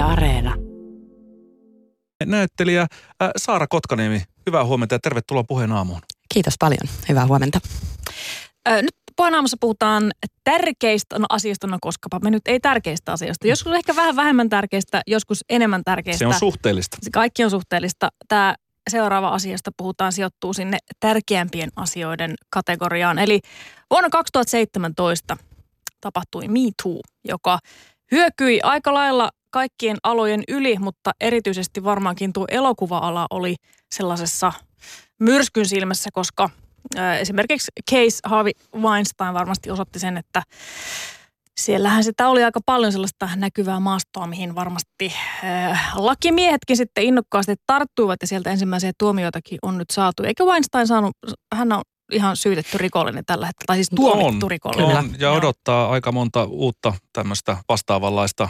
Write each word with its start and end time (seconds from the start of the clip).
Yle 0.00 0.12
Areena. 0.12 0.54
Näyttelijä 2.24 2.80
äh, 2.80 3.30
Saara 3.36 3.66
Kotkaniemi, 3.66 4.22
hyvää 4.46 4.64
huomenta 4.64 4.94
ja 4.94 4.98
tervetuloa 4.98 5.44
puheen 5.44 5.72
aamuun. 5.72 6.00
Kiitos 6.34 6.54
paljon. 6.58 6.88
Hyvää 7.08 7.26
huomenta. 7.26 7.60
Nyt 8.82 8.94
puheen 9.16 9.34
aamussa 9.34 9.56
puhutaan 9.60 10.10
tärkeistä 10.44 11.18
no, 11.18 11.26
asioista, 11.28 11.66
no 11.66 11.78
koskapa 11.80 12.18
me 12.18 12.30
nyt 12.30 12.42
ei 12.46 12.60
tärkeistä 12.60 13.12
asioista. 13.12 13.46
Joskus 13.46 13.72
ehkä 13.72 13.96
vähän 13.96 14.16
vähemmän 14.16 14.48
tärkeistä, 14.48 15.02
joskus 15.06 15.44
enemmän 15.48 15.82
tärkeistä. 15.84 16.18
Se 16.18 16.26
on 16.26 16.34
suhteellista. 16.34 16.96
Se 17.02 17.10
Kaikki 17.10 17.44
on 17.44 17.50
suhteellista. 17.50 18.08
Tämä 18.28 18.54
seuraava 18.90 19.28
asiasta 19.28 19.70
puhutaan 19.76 20.12
sijoittuu 20.12 20.52
sinne 20.52 20.78
tärkeämpien 21.00 21.70
asioiden 21.76 22.34
kategoriaan. 22.50 23.18
Eli 23.18 23.40
vuonna 23.90 24.10
2017 24.10 25.36
tapahtui 26.00 26.48
Me 26.48 26.60
Too, 26.82 27.00
joka 27.28 27.58
hyökyi 28.12 28.60
aika 28.62 28.94
lailla 28.94 29.30
kaikkien 29.50 29.96
alojen 30.02 30.42
yli, 30.48 30.78
mutta 30.78 31.10
erityisesti 31.20 31.84
varmaankin 31.84 32.32
tuo 32.32 32.46
elokuva-ala 32.50 33.26
oli 33.30 33.56
sellaisessa 33.94 34.52
myrskyn 35.20 35.66
silmässä, 35.66 36.10
koska 36.12 36.50
esimerkiksi 37.20 37.72
Case 37.90 38.18
Harvey 38.24 38.52
Weinstein 38.76 39.34
varmasti 39.34 39.70
osoitti 39.70 39.98
sen, 39.98 40.16
että 40.16 40.42
siellähän 41.60 42.04
sitä 42.04 42.28
oli 42.28 42.44
aika 42.44 42.60
paljon 42.66 42.92
sellaista 42.92 43.28
näkyvää 43.36 43.80
maastoa, 43.80 44.26
mihin 44.26 44.54
varmasti 44.54 45.12
äh, 45.44 45.92
lakimiehetkin 45.96 46.76
sitten 46.76 47.04
innokkaasti 47.04 47.54
tarttuivat 47.66 48.16
ja 48.20 48.26
sieltä 48.26 48.50
ensimmäisiä 48.50 48.92
tuomioitakin 48.98 49.58
on 49.62 49.78
nyt 49.78 49.90
saatu. 49.92 50.22
Eikä 50.22 50.44
Weinstein 50.44 50.86
saanut, 50.86 51.12
hän 51.54 51.72
on 51.72 51.82
ihan 52.12 52.36
syytetty 52.36 52.78
rikollinen 52.78 53.24
tällä 53.26 53.46
hetkellä, 53.46 53.66
tai 53.66 53.76
siis 53.76 53.88
tuomittu 53.94 54.46
on, 54.46 54.50
rikollinen. 54.50 54.96
on, 54.96 55.14
ja 55.18 55.30
odottaa 55.30 55.90
aika 55.90 56.12
monta 56.12 56.44
uutta 56.44 56.94
tämmöistä 57.12 57.56
vastaavanlaista 57.68 58.48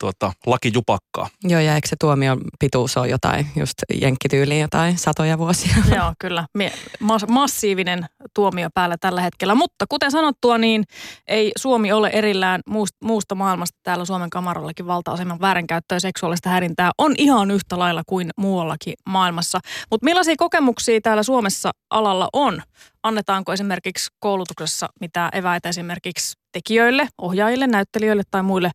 tuota, 0.00 0.32
lakijupakkaa. 0.46 1.28
Joo, 1.44 1.60
ja 1.60 1.74
eikö 1.74 1.88
se 1.88 1.96
tuomion 2.00 2.40
pituus 2.58 2.96
ole 2.96 3.08
jotain, 3.08 3.46
just 3.56 3.74
jenkkityyliin 4.00 4.60
jotain 4.60 4.98
satoja 4.98 5.38
vuosia? 5.38 5.76
Joo, 5.96 6.12
kyllä. 6.18 6.46
Mie- 6.54 6.72
mas- 7.00 7.28
massiivinen 7.28 8.06
tuomio 8.34 8.68
päällä 8.74 8.96
tällä 9.00 9.20
hetkellä. 9.20 9.54
Mutta 9.54 9.84
kuten 9.88 10.10
sanottua, 10.10 10.58
niin 10.58 10.84
ei 11.26 11.52
Suomi 11.58 11.92
ole 11.92 12.10
erillään 12.12 12.60
muusta, 12.66 12.96
muusta 13.04 13.34
maailmasta. 13.34 13.78
Täällä 13.82 14.04
Suomen 14.04 14.30
kamarallakin 14.30 14.86
valta-aseman 14.86 15.40
väärinkäyttöä 15.40 15.96
ja 15.96 16.00
seksuaalista 16.00 16.50
häirintää 16.50 16.90
on 16.98 17.14
ihan 17.18 17.50
yhtä 17.50 17.78
lailla 17.78 18.02
kuin 18.06 18.30
muuallakin 18.36 18.94
maailmassa. 19.06 19.60
Mutta 19.90 20.04
millaisia 20.04 20.34
kokemuksia 20.38 21.00
täällä 21.00 21.22
Suomessa 21.22 21.70
alalla 21.90 22.28
on? 22.32 22.62
Annetaanko 23.08 23.52
esimerkiksi 23.52 24.10
koulutuksessa 24.20 24.88
mitä 25.00 25.28
eväitä 25.32 25.68
esimerkiksi 25.68 26.36
tekijöille, 26.52 27.08
ohjaajille, 27.18 27.66
näyttelijöille 27.66 28.22
tai 28.30 28.42
muille 28.42 28.70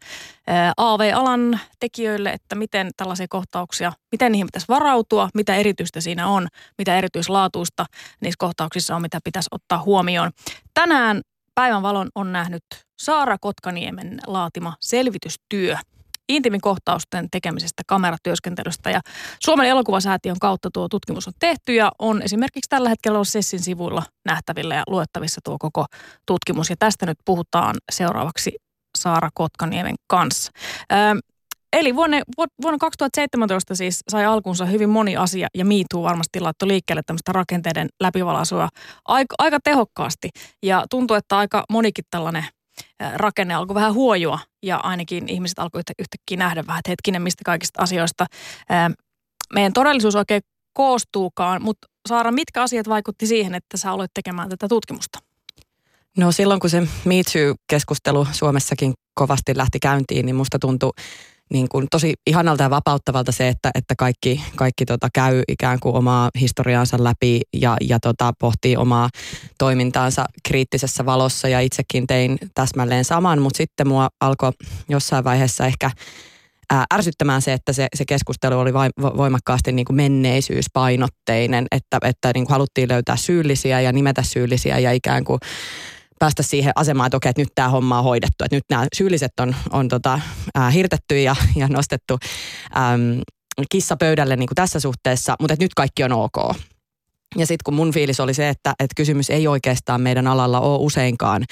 AV-alan 0.78 1.60
tekijöille, 1.80 2.30
että 2.30 2.56
miten 2.56 2.90
tällaisia 2.98 3.28
kohtauksia, 3.30 3.94
miten 4.12 4.32
niihin 4.32 4.48
pitäisi 4.48 4.68
varautua, 4.70 5.30
mitä 5.34 5.56
erityistä 5.56 6.02
siinä 6.02 6.28
on, 6.28 6.48
mitä 6.78 6.98
erityislaatuista 6.98 7.86
niissä 8.22 8.38
kohtauksissa 8.38 8.96
on, 8.96 9.02
mitä 9.02 9.20
pitäisi 9.24 9.48
ottaa 9.52 9.84
huomioon. 9.84 10.32
Tänään 10.74 11.22
päivänvalon 11.56 12.10
on 12.16 12.32
nähnyt 12.32 12.64
Saara 13.00 13.38
Kotkaniemen 13.42 14.20
laatima 14.28 14.74
selvitystyö 14.80 15.78
intiimin 16.30 16.62
kohtausten 16.62 17.28
tekemisestä, 17.32 17.84
kameratyöskentelystä 17.88 18.90
ja 18.90 19.02
Suomen 19.44 19.68
elokuvasäätiön 19.68 20.40
kautta 20.40 20.70
tuo 20.74 20.90
tutkimus 20.90 21.28
on 21.28 21.34
tehty 21.40 21.74
ja 21.74 21.92
on 22.00 22.22
esimerkiksi 22.22 22.70
tällä 22.70 22.90
hetkellä 22.90 23.16
ollut 23.16 23.28
Sessin 23.28 23.60
sivuilla 23.60 24.04
nähtävillä 24.26 24.76
ja 24.76 24.84
luettavissa 24.88 25.42
tuo 25.44 25.58
koko 25.60 25.86
tutkimus 26.26 26.70
ja 26.70 26.76
tästä 26.80 27.06
nyt 27.06 27.18
puhutaan 27.26 27.76
seuraavaksi 27.92 28.52
Saara 28.98 29.30
Kotkaniemen 29.34 29.96
kanssa. 30.08 30.52
Öö, 30.92 31.16
Eli 31.74 31.96
vuonna, 31.96 32.18
vuonna 32.62 32.78
2017 32.78 33.76
siis 33.76 34.04
sai 34.12 34.26
alkunsa 34.26 34.66
hyvin 34.66 34.90
moni 34.90 35.18
asia 35.18 35.48
ja 35.56 35.66
Too 35.90 36.04
varmasti 36.04 36.40
laittoi 36.40 36.68
liikkeelle 36.68 37.02
tämmöistä 37.06 37.32
rakenteiden 37.32 37.90
läpivalaisua 38.02 38.70
aika, 39.06 39.36
aika 39.38 39.60
tehokkaasti. 39.64 40.30
Ja 40.64 40.86
tuntuu, 40.90 41.16
että 41.16 41.38
aika 41.38 41.64
monikin 41.70 42.06
tällainen 42.12 42.46
rakenne 43.16 43.54
alkoi 43.54 43.76
vähän 43.76 43.94
huojua 43.94 44.40
ja 44.64 44.78
ainakin 44.78 45.30
ihmiset 45.30 45.60
alkoi 45.60 45.80
yhtä, 45.80 45.94
yhtäkkiä 46.00 46.38
nähdä 46.38 46.68
vähän, 46.68 46.80
että 46.80 46.92
hetkinen, 46.92 47.22
mistä 47.22 47.42
kaikista 47.46 47.82
asioista 47.84 48.26
meidän 49.54 49.74
todellisuus 49.74 50.16
oikein 50.16 50.42
koostuukaan. 50.74 51.64
Mutta 51.64 51.88
Saara, 52.10 52.32
mitkä 52.32 52.62
asiat 52.62 52.90
vaikutti 52.90 53.28
siihen, 53.28 53.56
että 53.56 53.78
sä 53.78 53.92
aloit 53.92 54.12
tekemään 54.14 54.50
tätä 54.50 54.68
tutkimusta? 54.68 55.20
No 56.18 56.32
silloin 56.32 56.60
kun 56.60 56.70
se 56.70 56.82
Me 56.82 57.16
Too-keskustelu 57.16 58.28
Suomessakin 58.32 58.94
kovasti 59.14 59.58
lähti 59.58 59.80
käyntiin, 59.80 60.26
niin 60.26 60.36
musta 60.36 60.60
tuntui 60.60 60.92
niin 61.54 61.70
kuin 61.70 61.88
tosi 61.92 62.14
ihanalta 62.28 62.64
ja 62.64 62.70
vapauttavalta 62.70 63.32
se, 63.32 63.48
että, 63.48 63.72
että 63.76 63.96
kaikki, 63.98 64.44
kaikki 64.56 64.86
tota 64.86 65.08
käy 65.14 65.42
ikään 65.48 65.80
kuin 65.80 65.96
omaa 65.96 66.30
historiaansa 66.40 67.04
läpi 67.04 67.42
ja, 67.54 67.78
ja 67.82 68.00
tota 68.00 68.34
pohtii 68.40 68.78
omaa 68.78 69.10
toimintaansa 69.58 70.26
kriittisessä 70.48 71.06
valossa. 71.06 71.48
Ja 71.48 71.60
itsekin 71.60 72.08
tein 72.08 72.38
täsmälleen 72.56 73.06
saman, 73.06 73.42
mutta 73.42 73.58
sitten 73.58 73.88
mua 73.88 74.10
alkoi 74.22 74.52
jossain 74.90 75.24
vaiheessa 75.24 75.66
ehkä 75.66 75.92
ää, 76.70 76.86
ärsyttämään 76.94 77.42
se, 77.42 77.54
että 77.54 77.74
se, 77.74 77.88
se 77.96 78.04
keskustelu 78.08 78.60
oli 78.60 78.74
vai, 78.74 78.90
voimakkaasti 79.02 79.72
niin 79.72 79.86
kuin 79.86 79.96
menneisyyspainotteinen, 79.96 81.66
että, 81.72 81.98
että 82.04 82.32
niin 82.34 82.46
kuin 82.46 82.52
haluttiin 82.52 82.90
löytää 82.90 83.16
syyllisiä 83.16 83.82
ja 83.82 83.92
nimetä 83.92 84.24
syyllisiä 84.24 84.80
ja 84.80 84.92
ikään 84.92 85.24
kuin 85.24 85.40
päästä 86.24 86.44
siihen 86.44 86.74
asemaan, 86.76 87.08
että 87.08 87.18
okei, 87.18 87.30
että 87.30 87.42
nyt 87.42 87.50
tämä 87.56 87.70
homma 87.70 87.98
on 87.98 88.04
hoidettu, 88.04 88.44
että 88.44 88.56
nyt 88.56 88.64
nämä 88.70 88.88
syylliset 88.96 89.32
on, 89.40 89.56
on 89.72 89.88
tota, 89.88 90.20
ää, 90.56 90.70
hirtetty 90.70 91.22
ja, 91.22 91.36
ja 91.56 91.68
nostettu 91.68 92.20
äm, 92.78 93.22
kissa 93.72 93.98
pöydälle 93.98 94.36
niin 94.36 94.48
kuin 94.48 94.56
tässä 94.56 94.80
suhteessa, 94.80 95.36
mutta 95.40 95.54
että 95.54 95.66
nyt 95.66 95.74
kaikki 95.74 96.04
on 96.04 96.12
ok. 96.12 96.56
Ja 97.36 97.48
sitten 97.48 97.64
kun 97.66 97.74
mun 97.74 97.92
fiilis 97.94 98.20
oli 98.20 98.34
se, 98.34 98.50
että, 98.50 98.74
että 98.80 98.94
kysymys 98.96 99.30
ei 99.30 99.48
oikeastaan 99.48 100.02
meidän 100.02 100.28
alalla 100.28 100.60
ole 100.60 100.80
useinkaan 100.80 101.44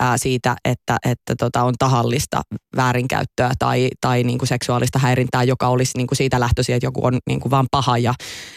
ää, 0.00 0.18
siitä, 0.18 0.56
että, 0.64 0.96
että 1.06 1.34
tota 1.38 1.62
on 1.62 1.74
tahallista 1.78 2.42
väärinkäyttöä 2.76 3.50
tai, 3.58 3.88
tai 4.00 4.22
niinku 4.22 4.46
seksuaalista 4.46 4.98
häirintää, 4.98 5.42
joka 5.42 5.68
olisi 5.68 5.92
niinku 5.96 6.14
siitä 6.14 6.40
lähtöisin, 6.40 6.74
että 6.74 6.86
joku 6.86 7.06
on 7.06 7.18
niinku 7.26 7.50
vaan 7.50 7.66
paha 7.70 7.98
ja, 7.98 8.14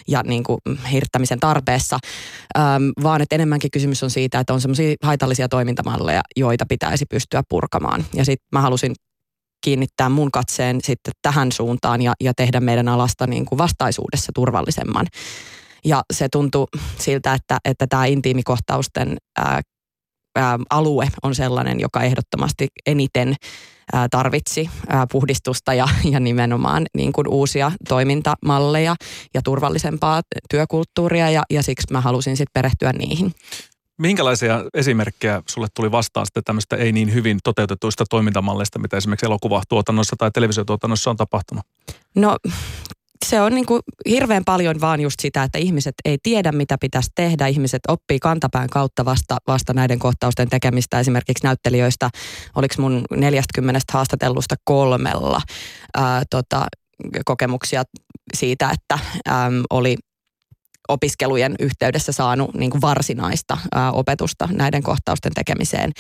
ja 0.08 0.24
niinku 0.24 0.58
hirttämisen 0.92 1.40
tarpeessa, 1.40 2.00
Äm, 2.58 2.92
vaan 3.04 3.22
että 3.22 3.36
enemmänkin 3.36 3.72
kysymys 3.72 4.04
on 4.04 4.10
siitä, 4.10 4.40
että 4.40 4.54
on 4.54 4.62
semmoisia 4.62 4.96
haitallisia 5.04 5.48
toimintamalleja, 5.50 6.22
joita 6.38 6.66
pitäisi 6.70 7.06
pystyä 7.06 7.42
purkamaan. 7.50 8.06
Ja 8.14 8.26
sitten 8.26 8.48
mä 8.52 8.62
halusin 8.62 8.96
kiinnittää 9.64 10.10
mun 10.10 10.32
katseen 10.32 10.80
sitten 10.84 11.14
tähän 11.22 11.52
suuntaan 11.52 12.02
ja, 12.02 12.14
ja 12.24 12.34
tehdä 12.34 12.60
meidän 12.60 12.88
alasta 12.88 13.28
niin 13.28 13.46
kuin 13.46 13.58
vastaisuudessa 13.58 14.32
turvallisemman. 14.36 15.08
Ja 15.86 16.04
se 16.14 16.30
tuntui 16.30 16.68
siltä, 16.98 17.34
että, 17.34 17.58
että 17.66 17.88
tämä 17.88 18.06
intiimikohtausten 18.06 19.18
ää, 19.38 19.62
ää, 20.36 20.60
alue 20.70 21.08
on 21.24 21.36
sellainen, 21.36 21.80
joka 21.80 22.02
ehdottomasti 22.02 22.68
eniten 22.86 23.36
ää, 23.94 24.08
tarvitsi 24.12 24.70
ää, 24.88 25.08
puhdistusta 25.12 25.74
ja, 25.74 25.88
ja 26.12 26.20
nimenomaan 26.20 26.86
niin 26.98 27.14
kuin 27.14 27.28
uusia 27.28 27.72
toimintamalleja 27.88 28.96
ja 29.34 29.42
turvallisempaa 29.42 30.22
työkulttuuria 30.50 31.30
ja, 31.30 31.44
ja 31.50 31.64
siksi 31.64 31.88
mä 31.92 32.02
halusin 32.02 32.38
sitten 32.38 32.54
perehtyä 32.54 32.94
niihin. 32.94 33.32
Minkälaisia 33.98 34.64
esimerkkejä 34.74 35.42
sulle 35.50 35.68
tuli 35.76 35.92
vastaan 35.92 36.26
sitten 36.26 36.44
tämmöistä 36.44 36.76
ei 36.76 36.92
niin 36.92 37.14
hyvin 37.14 37.40
toteutetuista 37.44 38.06
toimintamalleista, 38.10 38.80
mitä 38.80 38.98
esimerkiksi 38.98 39.26
elokuvatuotannossa 39.26 40.16
tai 40.20 40.32
televisiotuotannossa 40.32 41.10
on 41.10 41.18
tapahtunut? 41.18 41.66
No 42.16 42.38
se 43.26 43.42
on 43.42 43.56
niin 43.56 43.66
kuin 43.66 43.82
hirveän 44.10 44.44
paljon 44.46 44.82
vaan 44.82 45.02
just 45.02 45.20
sitä, 45.20 45.44
että 45.44 45.60
ihmiset 45.60 45.96
ei 46.06 46.18
tiedä, 46.24 46.52
mitä 46.52 46.78
pitäisi 46.82 47.10
tehdä. 47.16 47.48
Ihmiset 47.48 47.82
oppii 47.88 48.20
kantapään 48.20 48.70
kautta 48.70 49.06
vasta, 49.06 49.38
vasta 49.48 49.74
näiden 49.74 50.00
kohtausten 50.00 50.50
tekemistä. 50.50 51.00
Esimerkiksi 51.00 51.44
näyttelijöistä, 51.44 52.10
oliko 52.56 52.76
mun 52.78 53.04
40 53.16 53.80
haastatellusta 53.94 54.56
kolmella 54.64 55.42
ää, 55.98 56.24
tota, 56.30 56.66
kokemuksia 57.26 57.84
siitä, 58.38 58.70
että 58.70 59.00
äm, 59.30 59.64
oli 59.70 59.98
opiskelujen 60.88 61.56
yhteydessä 61.60 62.12
saanut 62.12 62.54
niin 62.54 62.72
kuin 62.72 62.82
varsinaista 62.82 63.58
ää, 63.76 63.92
opetusta 63.92 64.50
näiden 64.52 64.84
kohtausten 64.84 65.32
tekemiseen. 65.34 65.92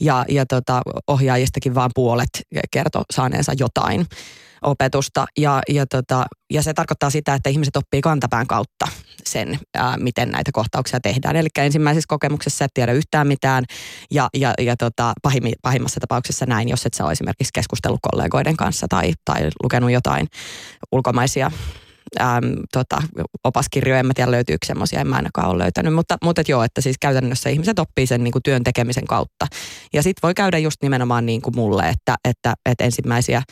Ja, 0.00 0.24
ja 0.28 0.46
tota, 0.46 0.82
ohjaajistakin 1.06 1.74
vaan 1.74 1.90
puolet 1.94 2.30
kertoi 2.70 3.02
saaneensa 3.12 3.52
jotain 3.58 4.06
opetusta 4.64 5.26
ja, 5.38 5.60
ja, 5.68 5.86
tota, 5.86 6.24
ja 6.52 6.62
se 6.62 6.74
tarkoittaa 6.74 7.10
sitä, 7.10 7.34
että 7.34 7.50
ihmiset 7.50 7.76
oppii 7.76 8.00
kantapään 8.00 8.46
kautta 8.46 8.86
sen, 9.24 9.58
ää, 9.74 9.96
miten 9.96 10.30
näitä 10.30 10.50
kohtauksia 10.52 11.00
tehdään. 11.00 11.36
Eli 11.36 11.48
ensimmäisessä 11.58 12.06
kokemuksessa 12.08 12.64
et 12.64 12.70
tiedä 12.74 12.92
yhtään 12.92 13.26
mitään 13.26 13.64
ja, 14.10 14.28
ja, 14.34 14.54
ja 14.60 14.76
tota, 14.76 15.12
pahimmi, 15.22 15.52
pahimmassa 15.62 16.00
tapauksessa 16.00 16.46
näin, 16.46 16.68
jos 16.68 16.86
et 16.86 16.94
sä 16.94 17.04
ole 17.04 17.12
esimerkiksi 17.12 17.50
keskustellut 17.54 18.00
kollegoiden 18.12 18.56
kanssa 18.56 18.86
tai, 18.90 19.12
tai 19.24 19.50
lukenut 19.62 19.90
jotain 19.90 20.26
ulkomaisia 20.92 21.50
äm, 22.20 22.44
tota, 22.72 23.02
opaskirjoja, 23.44 24.00
en 24.00 24.06
mä 24.06 24.12
tiedä 24.14 24.30
löytyykö 24.30 24.66
semmoisia, 24.66 25.00
en 25.00 25.06
mä 25.06 25.16
ainakaan 25.16 25.48
ole 25.48 25.62
löytänyt, 25.62 25.94
mutta, 25.94 26.16
mutta 26.24 26.40
et 26.40 26.48
joo, 26.48 26.62
että 26.62 26.80
siis 26.80 26.96
käytännössä 27.00 27.50
ihmiset 27.50 27.78
oppii 27.78 28.06
sen 28.06 28.24
niin 28.24 28.32
kuin 28.32 28.42
työn 28.42 28.64
tekemisen 28.64 29.06
kautta. 29.06 29.46
Ja 29.92 30.02
sitten 30.02 30.22
voi 30.22 30.34
käydä 30.34 30.58
just 30.58 30.76
nimenomaan 30.82 31.26
niin 31.26 31.42
kuin 31.42 31.56
mulle, 31.56 31.88
että, 31.88 32.16
että, 32.24 32.54
että 32.66 32.84
ensimmäisiä 32.84 33.42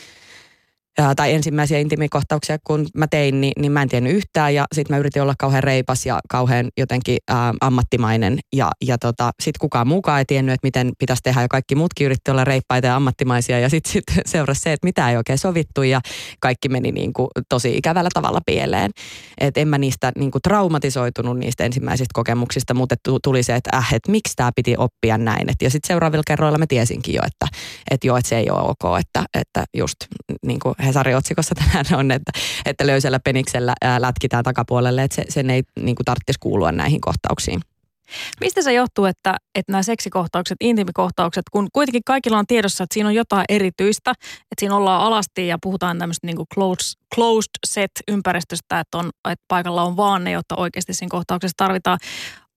ää, 0.98 1.14
tai 1.14 1.32
ensimmäisiä 1.32 1.78
intimikohtauksia, 1.78 2.58
kun 2.64 2.86
mä 2.96 3.06
tein, 3.06 3.40
niin, 3.40 3.52
niin 3.58 3.72
mä 3.72 3.82
en 3.82 3.88
tiennyt 3.88 4.12
yhtään. 4.12 4.54
Ja 4.54 4.64
sitten 4.74 4.96
mä 4.96 4.98
yritin 4.98 5.22
olla 5.22 5.34
kauhean 5.38 5.62
reipas 5.62 6.06
ja 6.06 6.20
kauhean 6.28 6.68
jotenkin 6.78 7.18
ää, 7.28 7.54
ammattimainen. 7.60 8.38
Ja, 8.56 8.70
ja 8.84 8.98
tota, 8.98 9.30
sitten 9.42 9.60
kukaan 9.60 9.86
mukaan 9.88 10.18
ei 10.18 10.24
tiennyt, 10.24 10.52
että 10.52 10.66
miten 10.66 10.92
pitäisi 10.98 11.22
tehdä. 11.22 11.42
Ja 11.42 11.48
kaikki 11.48 11.74
muutkin 11.74 12.04
yritti 12.04 12.30
olla 12.30 12.44
reippaita 12.44 12.86
ja 12.86 12.96
ammattimaisia. 12.96 13.58
Ja 13.58 13.68
sitten 13.68 13.92
sit 13.92 14.04
seurasi 14.26 14.60
se, 14.60 14.72
että 14.72 14.86
mitä 14.86 15.10
ei 15.10 15.16
oikein 15.16 15.38
sovittu. 15.38 15.82
Ja 15.82 16.00
kaikki 16.40 16.68
meni 16.68 16.92
niin 16.92 17.12
kuin 17.12 17.28
tosi 17.48 17.76
ikävällä 17.76 18.10
tavalla 18.14 18.40
pieleen. 18.46 18.90
Et 19.40 19.58
en 19.58 19.68
mä 19.68 19.78
niistä 19.78 20.12
niin 20.18 20.30
kuin 20.30 20.42
traumatisoitunut 20.42 21.38
niistä 21.38 21.64
ensimmäisistä 21.64 22.12
kokemuksista, 22.14 22.74
mutta 22.74 22.96
tuli 23.22 23.42
se, 23.42 23.54
että 23.54 23.76
äh, 23.76 23.94
et 23.94 24.08
miksi 24.08 24.36
tämä 24.36 24.50
piti 24.56 24.74
oppia 24.78 25.18
näin. 25.18 25.50
Et, 25.50 25.56
ja 25.62 25.70
sitten 25.70 25.88
seuraavilla 25.88 26.22
kerroilla 26.26 26.58
mä 26.58 26.66
tiesinkin 26.68 27.14
jo, 27.14 27.22
että 27.26 27.46
et 27.90 28.04
joo, 28.04 28.16
että 28.16 28.28
se 28.28 28.38
ei 28.38 28.50
ole 28.50 28.60
ok, 28.60 28.98
että, 29.00 29.24
että 29.34 29.64
just 29.76 29.96
niin 30.46 30.60
kuin 30.60 30.74
Hesarin 30.82 31.16
otsikossa 31.16 31.54
tänään 31.54 32.00
on, 32.00 32.10
että, 32.10 32.32
että 32.64 32.86
löysällä 32.86 33.20
peniksellä 33.20 33.72
ää, 33.82 34.00
lätkitään 34.00 34.44
takapuolelle, 34.44 35.02
että 35.02 35.14
se, 35.14 35.24
sen 35.28 35.50
ei 35.50 35.62
niin 35.80 35.96
kuin 35.96 36.04
tarvitsisi 36.04 36.38
kuulua 36.40 36.72
näihin 36.72 37.00
kohtauksiin. 37.00 37.60
Mistä 38.40 38.62
se 38.62 38.72
johtuu, 38.72 39.04
että, 39.04 39.36
että 39.54 39.72
nämä 39.72 39.82
seksikohtaukset, 39.82 40.56
intimikohtaukset, 40.60 41.42
kun 41.52 41.68
kuitenkin 41.72 42.02
kaikilla 42.06 42.38
on 42.38 42.46
tiedossa, 42.46 42.84
että 42.84 42.94
siinä 42.94 43.08
on 43.08 43.14
jotain 43.14 43.44
erityistä, 43.48 44.10
että 44.10 44.60
siinä 44.60 44.76
ollaan 44.76 45.02
alasti 45.02 45.46
ja 45.46 45.58
puhutaan 45.62 45.98
tämmöistä 45.98 46.26
niin 46.26 46.36
closed, 46.54 47.00
closed 47.14 47.50
set 47.66 47.90
ympäristöstä, 48.08 48.80
että, 48.80 48.98
on, 48.98 49.10
että 49.30 49.44
paikalla 49.48 49.82
on 49.82 49.96
vaan 49.96 50.24
ne, 50.24 50.30
jotta 50.30 50.56
oikeasti 50.56 50.94
siinä 50.94 51.10
kohtauksessa 51.10 51.56
tarvitaan. 51.56 51.98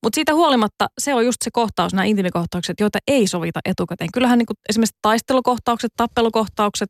Mutta 0.04 0.16
siitä 0.16 0.34
huolimatta 0.34 0.88
se 0.98 1.14
on 1.14 1.26
just 1.26 1.38
se 1.44 1.52
kohtaus, 1.54 1.94
nämä 1.94 2.06
intimikohtaukset, 2.06 2.80
joita 2.80 3.00
ei 3.08 3.28
sovita 3.28 3.60
etukäteen. 3.66 4.10
Kyllähän 4.14 4.38
niin 4.38 4.46
kuin 4.46 4.58
esimerkiksi 4.70 4.98
taistelukohtaukset, 5.02 5.92
tappelukohtaukset, 5.98 6.90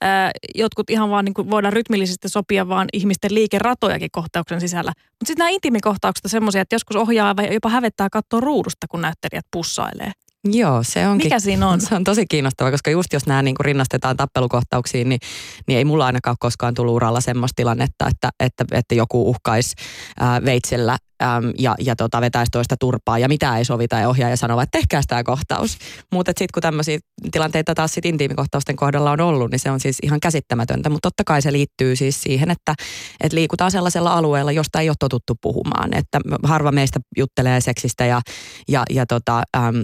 ää, 0.00 0.30
jotkut 0.54 0.90
ihan 0.90 1.10
vaan 1.10 1.24
niin 1.24 1.34
kuin 1.34 1.50
voidaan 1.50 1.72
rytmillisesti 1.72 2.28
sopia 2.28 2.68
vaan 2.68 2.88
ihmisten 2.92 3.34
liikeratojakin 3.34 4.10
kohtauksen 4.12 4.60
sisällä. 4.60 4.92
Mutta 4.96 5.26
sitten 5.26 5.44
nämä 5.44 5.50
intimikohtaukset 5.50 6.24
on 6.24 6.30
semmoisia, 6.30 6.62
että 6.62 6.74
joskus 6.74 6.96
ohjaa 6.96 7.36
vai 7.36 7.54
jopa 7.54 7.68
hävettää 7.68 8.08
katsoa 8.12 8.40
ruudusta, 8.40 8.86
kun 8.90 9.00
näyttelijät 9.00 9.46
pussailee. 9.52 10.12
Joo, 10.44 10.82
se 10.82 11.08
onkin. 11.08 11.26
Mikä 11.26 11.38
siinä 11.38 11.68
on? 11.68 11.80
Se 11.88 11.94
on 11.94 12.04
tosi 12.04 12.24
kiinnostava, 12.28 12.70
koska 12.70 12.90
just 12.90 13.12
jos 13.12 13.26
nämä 13.26 13.42
niin 13.42 13.54
kuin 13.54 13.64
rinnastetaan 13.64 14.16
tappelukohtauksiin, 14.16 15.08
niin, 15.08 15.20
niin 15.68 15.78
ei 15.78 15.84
mulla 15.84 16.06
ainakaan 16.06 16.36
koskaan 16.38 16.74
tullut 16.74 16.94
uralla 16.94 17.20
semmoista 17.20 17.56
tilannetta, 17.56 18.08
että, 18.08 18.30
että, 18.40 18.64
että 18.72 18.94
joku 18.94 19.30
uhkaisi 19.30 19.74
ää, 20.20 20.44
veitsellä 20.44 20.96
äm, 21.24 21.52
ja, 21.58 21.74
ja 21.78 21.96
tota, 21.96 22.20
vetäisi 22.20 22.50
toista 22.50 22.76
turpaa 22.80 23.18
ja 23.18 23.28
mitä 23.28 23.58
ei 23.58 23.64
sovita 23.64 23.96
ja 23.96 24.08
ohjaaja 24.08 24.36
sanoo, 24.36 24.60
että 24.60 24.78
tehkää 24.78 25.00
tämä 25.08 25.24
kohtaus. 25.24 25.78
Mutta 26.12 26.30
sitten 26.30 26.48
kun 26.54 26.62
tämmöisiä 26.62 26.98
tilanteita 27.32 27.74
taas 27.74 27.94
sit 27.94 28.06
intiimikohtausten 28.06 28.76
kohdalla 28.76 29.10
on 29.10 29.20
ollut, 29.20 29.50
niin 29.50 29.58
se 29.58 29.70
on 29.70 29.80
siis 29.80 29.98
ihan 30.02 30.20
käsittämätöntä. 30.20 30.90
Mutta 30.90 31.06
totta 31.10 31.24
kai 31.24 31.42
se 31.42 31.52
liittyy 31.52 31.96
siis 31.96 32.22
siihen, 32.22 32.50
että, 32.50 32.74
että 33.20 33.36
liikutaan 33.36 33.70
sellaisella 33.70 34.12
alueella, 34.12 34.52
josta 34.52 34.80
ei 34.80 34.88
ole 34.88 34.96
totuttu 34.98 35.34
puhumaan. 35.42 35.94
Että 35.94 36.20
harva 36.42 36.72
meistä 36.72 37.00
juttelee 37.18 37.60
seksistä 37.60 38.06
ja, 38.06 38.20
ja, 38.68 38.82
ja 38.90 39.06
tota, 39.06 39.42
äm, 39.56 39.74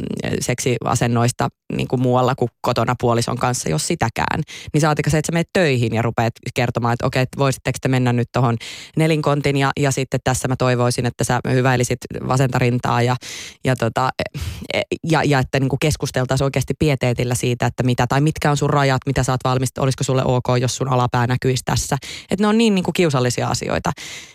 seksiasennoista 0.41 1.49
niin 1.77 1.89
kuin 1.89 2.03
muualla 2.03 2.35
kuin 2.35 2.49
kotona 2.63 2.95
puolison 3.01 3.39
kanssa, 3.39 3.69
jos 3.69 3.87
sitäkään. 3.87 4.41
Niin 4.73 4.81
saatika 4.81 5.11
se, 5.11 5.19
että 5.19 5.27
sä 5.27 5.33
menet 5.33 5.49
töihin 5.53 5.95
ja 5.95 6.03
rupeat 6.03 6.33
kertomaan, 6.55 6.93
että 6.93 7.07
okei, 7.07 7.25
voisitteko 7.39 7.79
te 7.83 7.89
mennä 7.89 8.13
nyt 8.13 8.29
tuohon 8.33 8.57
nelinkontin 8.97 9.57
ja, 9.57 9.71
ja 9.81 9.91
sitten 9.91 10.21
tässä 10.25 10.49
mä 10.49 10.57
toivoisin, 10.57 11.07
että 11.07 11.25
sä 11.31 11.41
hyväilisit 11.53 11.99
vasenta 12.29 12.59
rintaa 12.59 13.03
ja, 13.03 13.17
ja, 13.65 13.77
tota, 13.77 14.11
e, 14.75 14.81
ja, 15.11 15.25
ja 15.25 15.39
että 15.39 15.61
niin 15.61 15.69
kuin 15.69 15.81
keskusteltaisiin 15.81 16.45
oikeasti 16.45 16.75
pieteetillä 16.79 17.35
siitä, 17.35 17.67
että 17.67 17.83
mitä 17.83 18.07
tai 18.07 18.21
mitkä 18.21 18.51
on 18.51 18.57
sun 18.57 18.71
rajat, 18.71 19.03
mitä 19.07 19.23
sä 19.23 19.33
oot 19.33 19.41
valmis, 19.45 19.69
olisiko 19.79 20.05
sulle 20.05 20.23
ok, 20.25 20.45
jos 20.61 20.77
sun 20.77 20.89
alapää 20.89 21.27
näkyisi 21.27 21.63
tässä. 21.65 21.97
Että 22.31 22.45
ne 22.45 22.47
on 22.47 22.59
niin, 22.59 22.75
niin 22.75 22.85
kuin 22.85 22.93
kiusallisia 22.93 23.49
asioita. 23.49 23.93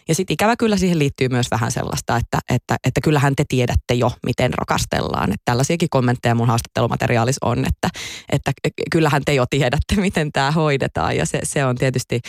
Ja 0.08 0.16
sitten 0.16 0.34
ikävä 0.34 0.56
kyllä 0.56 0.78
siihen 0.78 1.00
liittyy 1.00 1.30
myös 1.30 1.52
vähän 1.52 1.72
sellaista, 1.72 2.18
että, 2.18 2.40
että, 2.50 2.76
että 2.88 3.02
kyllähän 3.04 3.36
te 3.36 3.44
tiedätte 3.48 3.94
jo, 3.94 4.12
miten 4.26 4.54
rakastellaan. 4.54 5.30
Että 5.30 5.42
tällaisiakin 5.46 5.90
kommentteja 5.90 6.36
mun 6.36 6.48
haastattelumateriaalissa 6.48 7.48
on, 7.48 7.66
että, 7.68 7.90
että 8.32 8.52
kyllähän 8.92 9.22
te 9.26 9.34
jo 9.34 9.46
tiedätte, 9.50 9.96
miten 9.96 10.32
tämä 10.32 10.52
hoidetaan. 10.52 11.18
Ja 11.18 11.26
se, 11.26 11.40
se 11.44 11.66
on 11.66 11.76
tietysti 11.76 12.22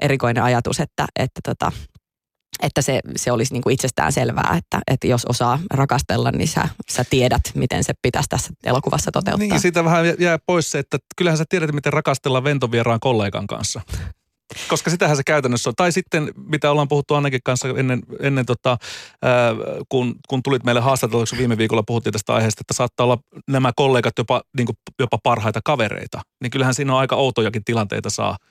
erikoinen 0.00 0.42
ajatus, 0.42 0.80
että, 0.80 1.06
että 1.18 1.40
tota, 1.44 1.72
että 2.62 2.82
se, 2.82 3.00
se 3.16 3.32
olisi 3.32 3.52
niin 3.52 3.62
kuin 3.62 3.74
itsestään 3.74 4.12
selvää, 4.12 4.54
että, 4.58 4.80
että 4.90 5.06
jos 5.06 5.24
osaa 5.24 5.58
rakastella, 5.74 6.30
niin 6.30 6.48
sä, 6.48 6.68
sä 6.90 7.04
tiedät, 7.10 7.42
miten 7.54 7.84
se 7.84 7.92
pitäisi 8.02 8.28
tässä 8.28 8.50
elokuvassa 8.64 9.12
toteuttaa. 9.12 9.48
Niin, 9.48 9.60
siitä 9.60 9.84
vähän 9.84 10.04
jää 10.18 10.38
pois 10.46 10.70
se, 10.70 10.78
että 10.78 10.98
kyllähän 11.16 11.38
sä 11.38 11.44
tiedät, 11.48 11.72
miten 11.72 11.92
rakastella 11.92 12.44
ventovieraan 12.44 13.00
kollegan 13.00 13.46
kanssa. 13.46 13.80
Koska 14.68 14.90
sitähän 14.90 15.16
se 15.16 15.22
käytännössä 15.26 15.70
on. 15.70 15.74
Tai 15.76 15.92
sitten, 15.92 16.32
mitä 16.36 16.70
ollaan 16.70 16.88
puhuttu 16.88 17.14
Annekin 17.14 17.40
kanssa 17.44 17.68
ennen, 17.68 18.02
ennen 18.20 18.46
tota, 18.46 18.78
ää, 19.22 19.52
kun, 19.88 20.14
kun 20.28 20.42
tulit 20.42 20.64
meille 20.64 20.80
haastatelluksi 20.80 21.38
viime 21.38 21.58
viikolla, 21.58 21.82
puhuttiin 21.82 22.12
tästä 22.12 22.34
aiheesta, 22.34 22.60
että 22.60 22.74
saattaa 22.74 23.04
olla 23.04 23.18
nämä 23.50 23.72
kollegat 23.76 24.12
jopa, 24.18 24.42
niin 24.56 24.66
kuin, 24.66 24.76
jopa 24.98 25.18
parhaita 25.22 25.60
kavereita. 25.64 26.20
Niin 26.42 26.50
kyllähän 26.50 26.74
siinä 26.74 26.92
on 26.92 26.98
aika 26.98 27.16
outojakin 27.16 27.64
tilanteita 27.64 28.10
saa– 28.10 28.36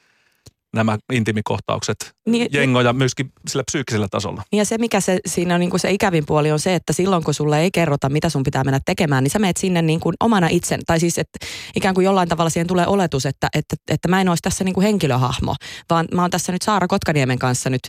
nämä 0.75 0.97
intimikohtaukset 1.13 1.97
niin, 2.29 2.47
jengoja 2.51 2.93
myöskin 2.93 3.31
sillä 3.47 3.63
psyykkisellä 3.63 4.07
tasolla. 4.11 4.43
Ja 4.51 4.65
se, 4.65 4.77
mikä 4.77 4.99
se, 4.99 5.19
siinä 5.25 5.53
on 5.53 5.59
niin 5.59 5.69
kuin 5.69 5.79
se 5.79 5.91
ikävin 5.91 6.25
puoli 6.25 6.51
on 6.51 6.59
se, 6.59 6.75
että 6.75 6.93
silloin 6.93 7.23
kun 7.23 7.33
sulle 7.33 7.59
ei 7.59 7.71
kerrota, 7.71 8.09
mitä 8.09 8.29
sun 8.29 8.43
pitää 8.43 8.63
mennä 8.63 8.79
tekemään, 8.85 9.23
niin 9.23 9.31
sä 9.31 9.39
menet 9.39 9.57
sinne 9.57 9.81
niin 9.81 9.99
kuin 9.99 10.15
omana 10.19 10.47
itsen. 10.47 10.79
Tai 10.85 10.99
siis, 10.99 11.17
että 11.17 11.45
ikään 11.75 11.95
kuin 11.95 12.05
jollain 12.05 12.29
tavalla 12.29 12.49
siihen 12.49 12.67
tulee 12.67 12.87
oletus, 12.87 13.25
että, 13.25 13.47
että, 13.53 13.75
että 13.91 14.07
mä 14.07 14.21
en 14.21 14.29
olisi 14.29 14.41
tässä 14.41 14.63
niin 14.63 14.73
kuin 14.73 14.83
henkilöhahmo, 14.83 15.55
vaan 15.89 16.07
mä 16.13 16.21
oon 16.21 16.31
tässä 16.31 16.51
nyt 16.51 16.61
Saara 16.61 16.87
Kotkaniemen 16.87 17.39
kanssa 17.39 17.69
nyt 17.69 17.81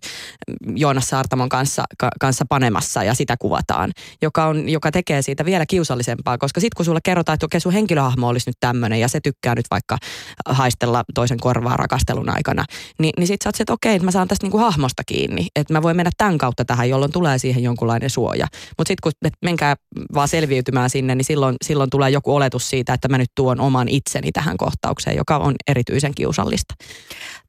Joonas 0.76 1.08
Saartamon 1.08 1.48
kanssa, 1.48 1.84
ka, 1.98 2.10
kanssa 2.20 2.44
panemassa 2.48 3.04
ja 3.04 3.14
sitä 3.14 3.36
kuvataan, 3.38 3.92
joka, 4.22 4.46
on, 4.46 4.68
joka 4.68 4.90
tekee 4.90 5.22
siitä 5.22 5.44
vielä 5.44 5.66
kiusallisempaa, 5.66 6.38
koska 6.38 6.60
sitten 6.60 6.76
kun 6.76 6.84
sulle 6.84 7.00
kerrotaan, 7.04 7.34
että 7.34 7.46
okei 7.46 7.60
sun 7.60 7.72
henkilöhahmo 7.72 8.28
olisi 8.28 8.50
nyt 8.50 8.56
tämmöinen 8.60 9.00
ja 9.00 9.08
se 9.08 9.20
tykkää 9.20 9.54
nyt 9.54 9.66
vaikka 9.70 9.98
haistella 10.46 11.04
toisen 11.14 11.40
korvaa 11.40 11.76
rakastelun 11.76 12.28
aikana, 12.28 12.64
niin, 12.98 13.12
niin 13.18 13.26
sitten 13.26 13.44
sä 13.44 13.48
oot 13.48 13.54
se, 13.54 13.62
että 13.62 13.72
okei, 13.72 13.94
että 13.94 14.04
mä 14.04 14.10
saan 14.10 14.28
tästä 14.28 14.44
niinku 14.44 14.58
hahmosta 14.58 15.02
kiinni, 15.06 15.46
että 15.56 15.72
mä 15.72 15.82
voin 15.82 15.96
mennä 15.96 16.10
tämän 16.18 16.38
kautta 16.38 16.64
tähän, 16.64 16.88
jolloin 16.88 17.12
tulee 17.12 17.38
siihen 17.38 17.62
jonkunlainen 17.62 18.10
suoja. 18.10 18.46
Mutta 18.78 18.88
sitten 18.88 19.02
kun 19.02 19.12
et 19.24 19.34
menkää 19.42 19.76
vaan 20.14 20.28
selviytymään 20.28 20.90
sinne, 20.90 21.14
niin 21.14 21.24
silloin, 21.24 21.56
silloin 21.64 21.90
tulee 21.90 22.10
joku 22.10 22.36
oletus 22.36 22.70
siitä, 22.70 22.94
että 22.94 23.08
mä 23.08 23.18
nyt 23.18 23.30
tuon 23.34 23.60
oman 23.60 23.88
itseni 23.88 24.32
tähän 24.32 24.56
kohtaukseen, 24.56 25.16
joka 25.16 25.36
on 25.36 25.54
erityisen 25.66 26.14
kiusallista. 26.14 26.74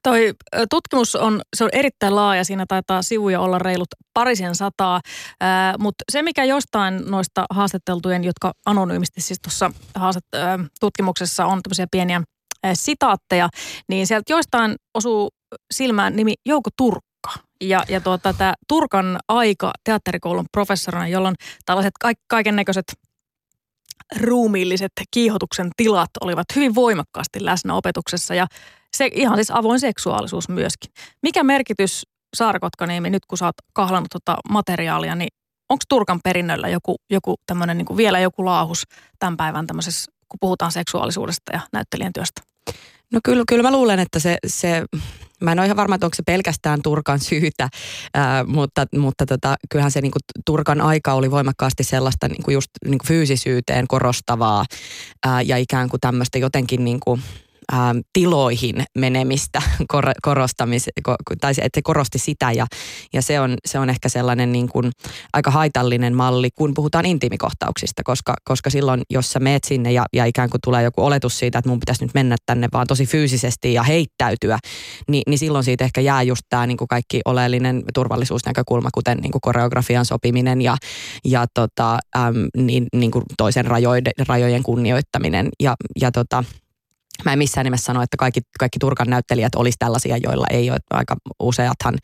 Toi 0.02 0.34
tutkimus 0.70 1.16
on, 1.16 1.40
se 1.56 1.64
on 1.64 1.70
erittäin 1.72 2.16
laaja, 2.16 2.44
siinä 2.44 2.64
taitaa 2.68 3.02
sivuja 3.02 3.40
olla 3.40 3.58
reilut 3.58 3.88
parisen 4.14 4.54
sataa, 4.54 5.00
mutta 5.78 6.04
se 6.12 6.22
mikä 6.22 6.44
jostain 6.44 7.02
noista 7.06 7.44
haastatteltujen, 7.50 8.24
jotka 8.24 8.52
anonyymisti 8.66 9.20
siis 9.20 9.40
tuossa 9.40 9.70
tutkimuksessa 10.80 11.46
on 11.46 11.62
tämmöisiä 11.62 11.86
pieniä 11.90 12.22
sitaatteja, 12.72 13.48
niin 13.88 14.06
sieltä 14.06 14.32
joistain 14.32 14.76
osuu 14.94 15.30
silmään 15.74 16.16
nimi 16.16 16.34
Jouko 16.46 16.70
Turkka. 16.76 17.30
Ja, 17.60 17.84
ja 17.88 18.00
tuota, 18.00 18.32
tämä 18.32 18.54
Turkan 18.68 19.18
aika 19.28 19.72
teatterikoulun 19.84 20.46
professorina, 20.52 21.08
jolloin 21.08 21.34
tällaiset 21.66 21.92
kaiken 22.28 22.56
näköiset 22.56 22.84
ruumiilliset 24.20 24.92
kiihotuksen 25.10 25.70
tilat 25.76 26.10
olivat 26.20 26.46
hyvin 26.56 26.74
voimakkaasti 26.74 27.44
läsnä 27.44 27.74
opetuksessa 27.74 28.34
ja 28.34 28.46
se 28.96 29.10
ihan 29.14 29.36
siis 29.36 29.50
avoin 29.50 29.80
seksuaalisuus 29.80 30.48
myöskin. 30.48 30.92
Mikä 31.22 31.42
merkitys 31.42 32.02
Saarakotkaniemi, 32.36 33.10
nyt 33.10 33.26
kun 33.26 33.38
sä 33.38 33.44
oot 33.44 33.54
kahlannut 33.72 34.10
tota 34.12 34.36
materiaalia, 34.50 35.14
niin 35.14 35.28
onko 35.68 35.82
Turkan 35.88 36.20
perinnöllä 36.24 36.68
joku, 36.68 36.96
joku 37.10 37.34
tämmöinen 37.46 37.78
niin 37.78 37.96
vielä 37.96 38.18
joku 38.18 38.44
laahus 38.44 38.84
tämän 39.18 39.36
päivän 39.36 39.66
tämmöisessä, 39.66 40.12
kun 40.28 40.38
puhutaan 40.40 40.72
seksuaalisuudesta 40.72 41.52
ja 41.52 41.60
näyttelijän 41.72 42.12
työstä? 42.12 42.53
No 43.12 43.20
kyllä, 43.24 43.44
kyllä 43.48 43.62
mä 43.62 43.72
luulen, 43.72 43.98
että 43.98 44.18
se, 44.18 44.38
se 44.46 44.84
mä 45.40 45.52
en 45.52 45.58
ole 45.58 45.66
ihan 45.66 45.76
varma, 45.76 45.94
että 45.94 46.06
onko 46.06 46.14
se 46.14 46.22
pelkästään 46.26 46.82
Turkan 46.82 47.20
syytä, 47.20 47.68
ää, 48.14 48.44
mutta, 48.44 48.86
mutta 48.98 49.26
tota, 49.26 49.56
kyllähän 49.70 49.90
se 49.90 50.00
niinku, 50.00 50.18
Turkan 50.46 50.80
aika 50.80 51.12
oli 51.12 51.30
voimakkaasti 51.30 51.84
sellaista 51.84 52.28
niinku 52.28 52.50
just 52.50 52.70
niinku 52.84 53.04
fyysisyyteen 53.06 53.86
korostavaa 53.88 54.64
ää, 55.26 55.42
ja 55.42 55.56
ikään 55.56 55.88
kuin 55.88 56.00
tämmöistä 56.00 56.38
jotenkin 56.38 56.84
niinku, 56.84 57.18
ähm, 57.72 57.98
tiloihin 58.12 58.84
menemistä 58.98 59.62
kor, 59.92 60.04
korostamis, 60.22 60.90
ko, 61.02 61.16
tai 61.40 61.52
että 61.58 61.78
se 61.78 61.82
korosti 61.82 62.18
sitä 62.18 62.52
ja, 62.52 62.66
ja 63.12 63.22
se, 63.22 63.40
on, 63.40 63.56
se 63.66 63.78
on 63.78 63.90
ehkä 63.90 64.08
sellainen 64.08 64.52
niin 64.52 64.68
kuin 64.68 64.90
aika 65.32 65.50
haitallinen 65.50 66.14
malli, 66.14 66.48
kun 66.54 66.74
puhutaan 66.74 67.06
intiimikohtauksista, 67.06 68.02
koska, 68.04 68.34
koska 68.44 68.70
silloin, 68.70 69.02
jos 69.10 69.32
sä 69.32 69.40
meet 69.40 69.64
sinne 69.64 69.92
ja, 69.92 70.04
ja 70.12 70.24
ikään 70.24 70.50
kuin 70.50 70.60
tulee 70.64 70.82
joku 70.82 71.04
oletus 71.04 71.38
siitä, 71.38 71.58
että 71.58 71.68
mun 71.68 71.80
pitäisi 71.80 72.04
nyt 72.04 72.14
mennä 72.14 72.36
tänne 72.46 72.68
vaan 72.72 72.86
tosi 72.86 73.06
fyysisesti 73.06 73.74
ja 73.74 73.82
heittäytyä, 73.82 74.58
niin, 75.08 75.22
niin 75.26 75.38
silloin 75.38 75.64
siitä 75.64 75.84
ehkä 75.84 76.00
jää 76.00 76.22
just 76.22 76.42
tämä 76.48 76.66
niin 76.66 76.76
kuin 76.76 76.88
kaikki 76.88 77.20
oleellinen 77.24 77.82
turvallisuusnäkökulma, 77.94 78.88
kuten 78.94 79.18
niin 79.18 79.32
kuin 79.32 79.40
koreografian 79.40 80.04
sopiminen 80.04 80.62
ja, 80.62 80.76
ja 81.24 81.46
tota, 81.54 81.98
äm, 82.16 82.34
niin, 82.56 82.86
niin 82.94 83.10
kuin 83.10 83.24
toisen 83.36 83.64
rajoiden, 83.64 84.12
rajojen 84.28 84.62
kunnioittaminen 84.62 85.48
ja, 85.60 85.74
ja 86.00 86.12
tota, 86.12 86.44
Mä 87.24 87.32
en 87.32 87.38
missään 87.38 87.64
nimessä 87.64 87.84
sano, 87.84 88.02
että 88.02 88.16
kaikki, 88.16 88.40
kaikki 88.58 88.78
Turkan 88.78 89.10
näyttelijät 89.10 89.54
olisi 89.54 89.76
tällaisia, 89.78 90.16
joilla 90.16 90.46
ei 90.50 90.70
ole. 90.70 90.78
Aika 90.90 91.16
useathan 91.40 91.94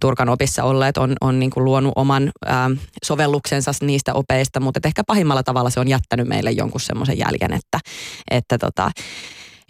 Turkan 0.00 0.28
opissa 0.28 0.64
olleet 0.64 0.96
on, 0.96 1.16
on 1.20 1.38
niin 1.38 1.50
kuin 1.50 1.64
luonut 1.64 1.92
oman 1.96 2.32
ää, 2.46 2.70
sovelluksensa 3.04 3.72
niistä 3.80 4.14
opeista, 4.14 4.60
mutta 4.60 4.80
ehkä 4.84 5.02
pahimmalla 5.06 5.42
tavalla 5.42 5.70
se 5.70 5.80
on 5.80 5.88
jättänyt 5.88 6.28
meille 6.28 6.50
jonkun 6.50 6.80
semmoisen 6.80 7.18
jäljen, 7.18 7.52
että, 7.52 7.78
että 8.30 8.58
tota, 8.58 8.90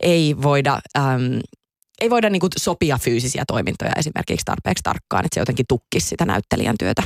ei 0.03 0.37
voida... 0.43 0.81
Äm, 0.99 1.41
ei 2.05 2.11
voida 2.11 2.31
niin 2.31 2.41
kuin 2.41 2.51
sopia 2.57 2.99
fyysisiä 2.99 3.45
toimintoja 3.47 3.93
esimerkiksi 3.97 4.45
tarpeeksi 4.45 4.83
tarkkaan, 4.83 5.25
että 5.25 5.35
se 5.35 5.41
jotenkin 5.41 5.67
tukkisi 5.69 6.09
sitä 6.09 6.25
näyttelijän 6.25 6.75
työtä 6.79 7.03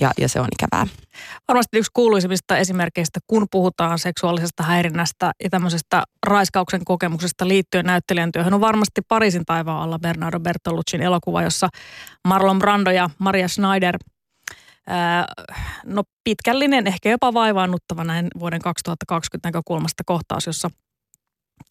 ja, 0.00 0.10
ja 0.18 0.28
se 0.28 0.40
on 0.40 0.48
ikävää. 0.52 0.86
Varmasti 1.48 1.78
yksi 1.78 1.90
kuuluisimmista 1.94 2.56
esimerkkeistä, 2.56 3.20
kun 3.26 3.46
puhutaan 3.50 3.98
seksuaalisesta 3.98 4.62
häirinnästä 4.62 5.32
ja 5.44 5.50
tämmöisestä 5.50 6.02
raiskauksen 6.26 6.84
kokemuksesta 6.84 7.48
liittyen 7.48 7.84
näyttelijän 7.84 8.32
työhön, 8.32 8.54
on 8.54 8.60
varmasti 8.60 9.00
Pariisin 9.08 9.44
taivaan 9.46 9.82
alla 9.82 9.98
Bernardo 9.98 10.40
Bertoluccin 10.40 11.02
elokuva, 11.02 11.42
jossa 11.42 11.68
Marlon 12.28 12.58
Brando 12.58 12.90
ja 12.90 13.10
Maria 13.18 13.48
Schneider 13.48 13.98
no 15.84 16.02
pitkällinen, 16.24 16.86
ehkä 16.86 17.10
jopa 17.10 17.34
vaivaannuttava 17.34 18.04
näin 18.04 18.28
vuoden 18.38 18.60
2020 18.60 19.48
näkökulmasta 19.48 20.02
kohtaus, 20.06 20.46
jossa 20.46 20.70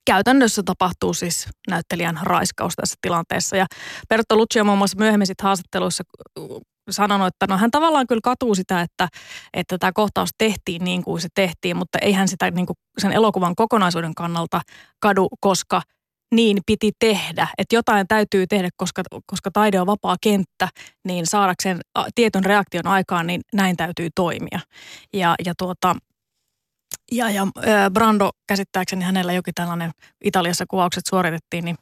käytännössä 0.05 0.61
tapahtuu 0.65 1.13
siis 1.13 1.47
näyttelijän 1.69 2.19
raiskaus 2.23 2.73
tässä 2.75 2.95
tilanteessa. 3.01 3.57
Ja 3.57 3.65
Bertolucci 4.09 4.59
on 4.59 4.65
muun 4.65 4.77
muassa 4.77 4.97
myöhemmin 4.97 5.27
sitten 5.27 5.43
haastatteluissa 5.43 6.03
sanonut, 6.89 7.27
että 7.27 7.45
no 7.49 7.57
hän 7.57 7.71
tavallaan 7.71 8.07
kyllä 8.07 8.21
katuu 8.23 8.55
sitä, 8.55 8.81
että, 8.81 9.07
että 9.53 9.77
tämä 9.77 9.91
kohtaus 9.91 10.29
tehtiin 10.37 10.83
niin 10.83 11.03
kuin 11.03 11.21
se 11.21 11.27
tehtiin, 11.35 11.77
mutta 11.77 11.99
ei 11.99 12.13
hän 12.13 12.27
sitä 12.27 12.51
niin 12.51 12.65
kuin 12.65 12.77
sen 12.97 13.11
elokuvan 13.11 13.55
kokonaisuuden 13.55 14.15
kannalta 14.15 14.61
kadu, 14.99 15.27
koska 15.39 15.81
niin 16.35 16.57
piti 16.65 16.91
tehdä. 16.99 17.47
Että 17.57 17.75
jotain 17.75 18.07
täytyy 18.07 18.47
tehdä, 18.47 18.69
koska, 18.77 19.03
koska 19.25 19.51
taide 19.53 19.81
on 19.81 19.87
vapaa 19.87 20.15
kenttä, 20.21 20.67
niin 21.07 21.27
saadakseen 21.27 21.79
tietyn 22.15 22.45
reaktion 22.45 22.87
aikaan, 22.87 23.27
niin 23.27 23.41
näin 23.53 23.77
täytyy 23.77 24.09
toimia. 24.15 24.59
Ja, 25.13 25.35
ja 25.45 25.53
tuota, 25.57 25.95
ja, 27.11 27.29
ja 27.29 27.47
Brando 27.93 28.29
käsittääkseni 28.47 29.05
hänellä 29.05 29.33
jokin 29.33 29.53
tällainen 29.53 29.91
Italiassa 30.23 30.65
kuvaukset 30.69 31.03
suoritettiin, 31.09 31.65
niin 31.65 31.75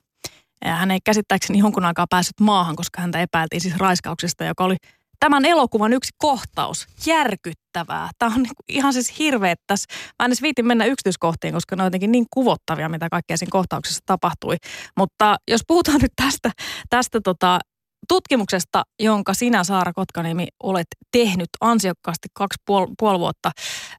hän 0.66 0.92
ei 0.92 1.00
käsittääkseni 1.06 1.60
jonkun 1.60 1.86
aikaa 1.86 2.06
päässyt 2.10 2.40
maahan, 2.40 2.76
koska 2.76 3.02
häntä 3.02 3.22
epäiltiin 3.22 3.62
siis 3.62 3.78
raiskauksesta, 3.78 4.46
joka 4.46 4.64
oli 4.64 4.76
tämän 5.20 5.46
elokuvan 5.46 5.94
yksi 5.94 6.12
kohtaus. 6.18 6.88
Järkyttävää. 7.06 8.10
Tämä 8.20 8.36
on 8.36 8.44
niinku 8.44 8.64
ihan 8.70 8.94
siis 8.94 9.20
hirveä 9.20 9.56
tässä. 9.68 9.88
Mä 10.20 10.26
en 10.26 10.30
edes 10.30 10.42
viitin 10.42 10.68
mennä 10.68 10.86
yksityiskohtiin, 10.86 11.54
koska 11.54 11.76
ne 11.76 11.84
on 11.84 11.88
jotenkin 11.88 12.12
niin 12.12 12.26
kuvottavia, 12.34 12.90
mitä 12.90 13.10
kaikkea 13.10 13.38
siinä 13.38 13.52
kohtauksessa 13.52 14.04
tapahtui. 14.06 14.56
Mutta 14.98 15.38
jos 15.48 15.62
puhutaan 15.68 16.00
nyt 16.02 16.12
tästä, 16.16 16.52
tästä 16.90 17.20
tota, 17.24 17.60
tutkimuksesta, 18.10 18.84
jonka 19.00 19.34
sinä 19.34 19.64
Saara 19.64 19.94
Kotkaniemi 19.94 20.48
olet 20.64 20.88
tehnyt 21.12 21.50
ansiokkaasti 21.62 22.28
kaksi 22.34 22.58
puoli, 22.66 22.88
puoli 23.00 23.20
vuotta, 23.20 23.52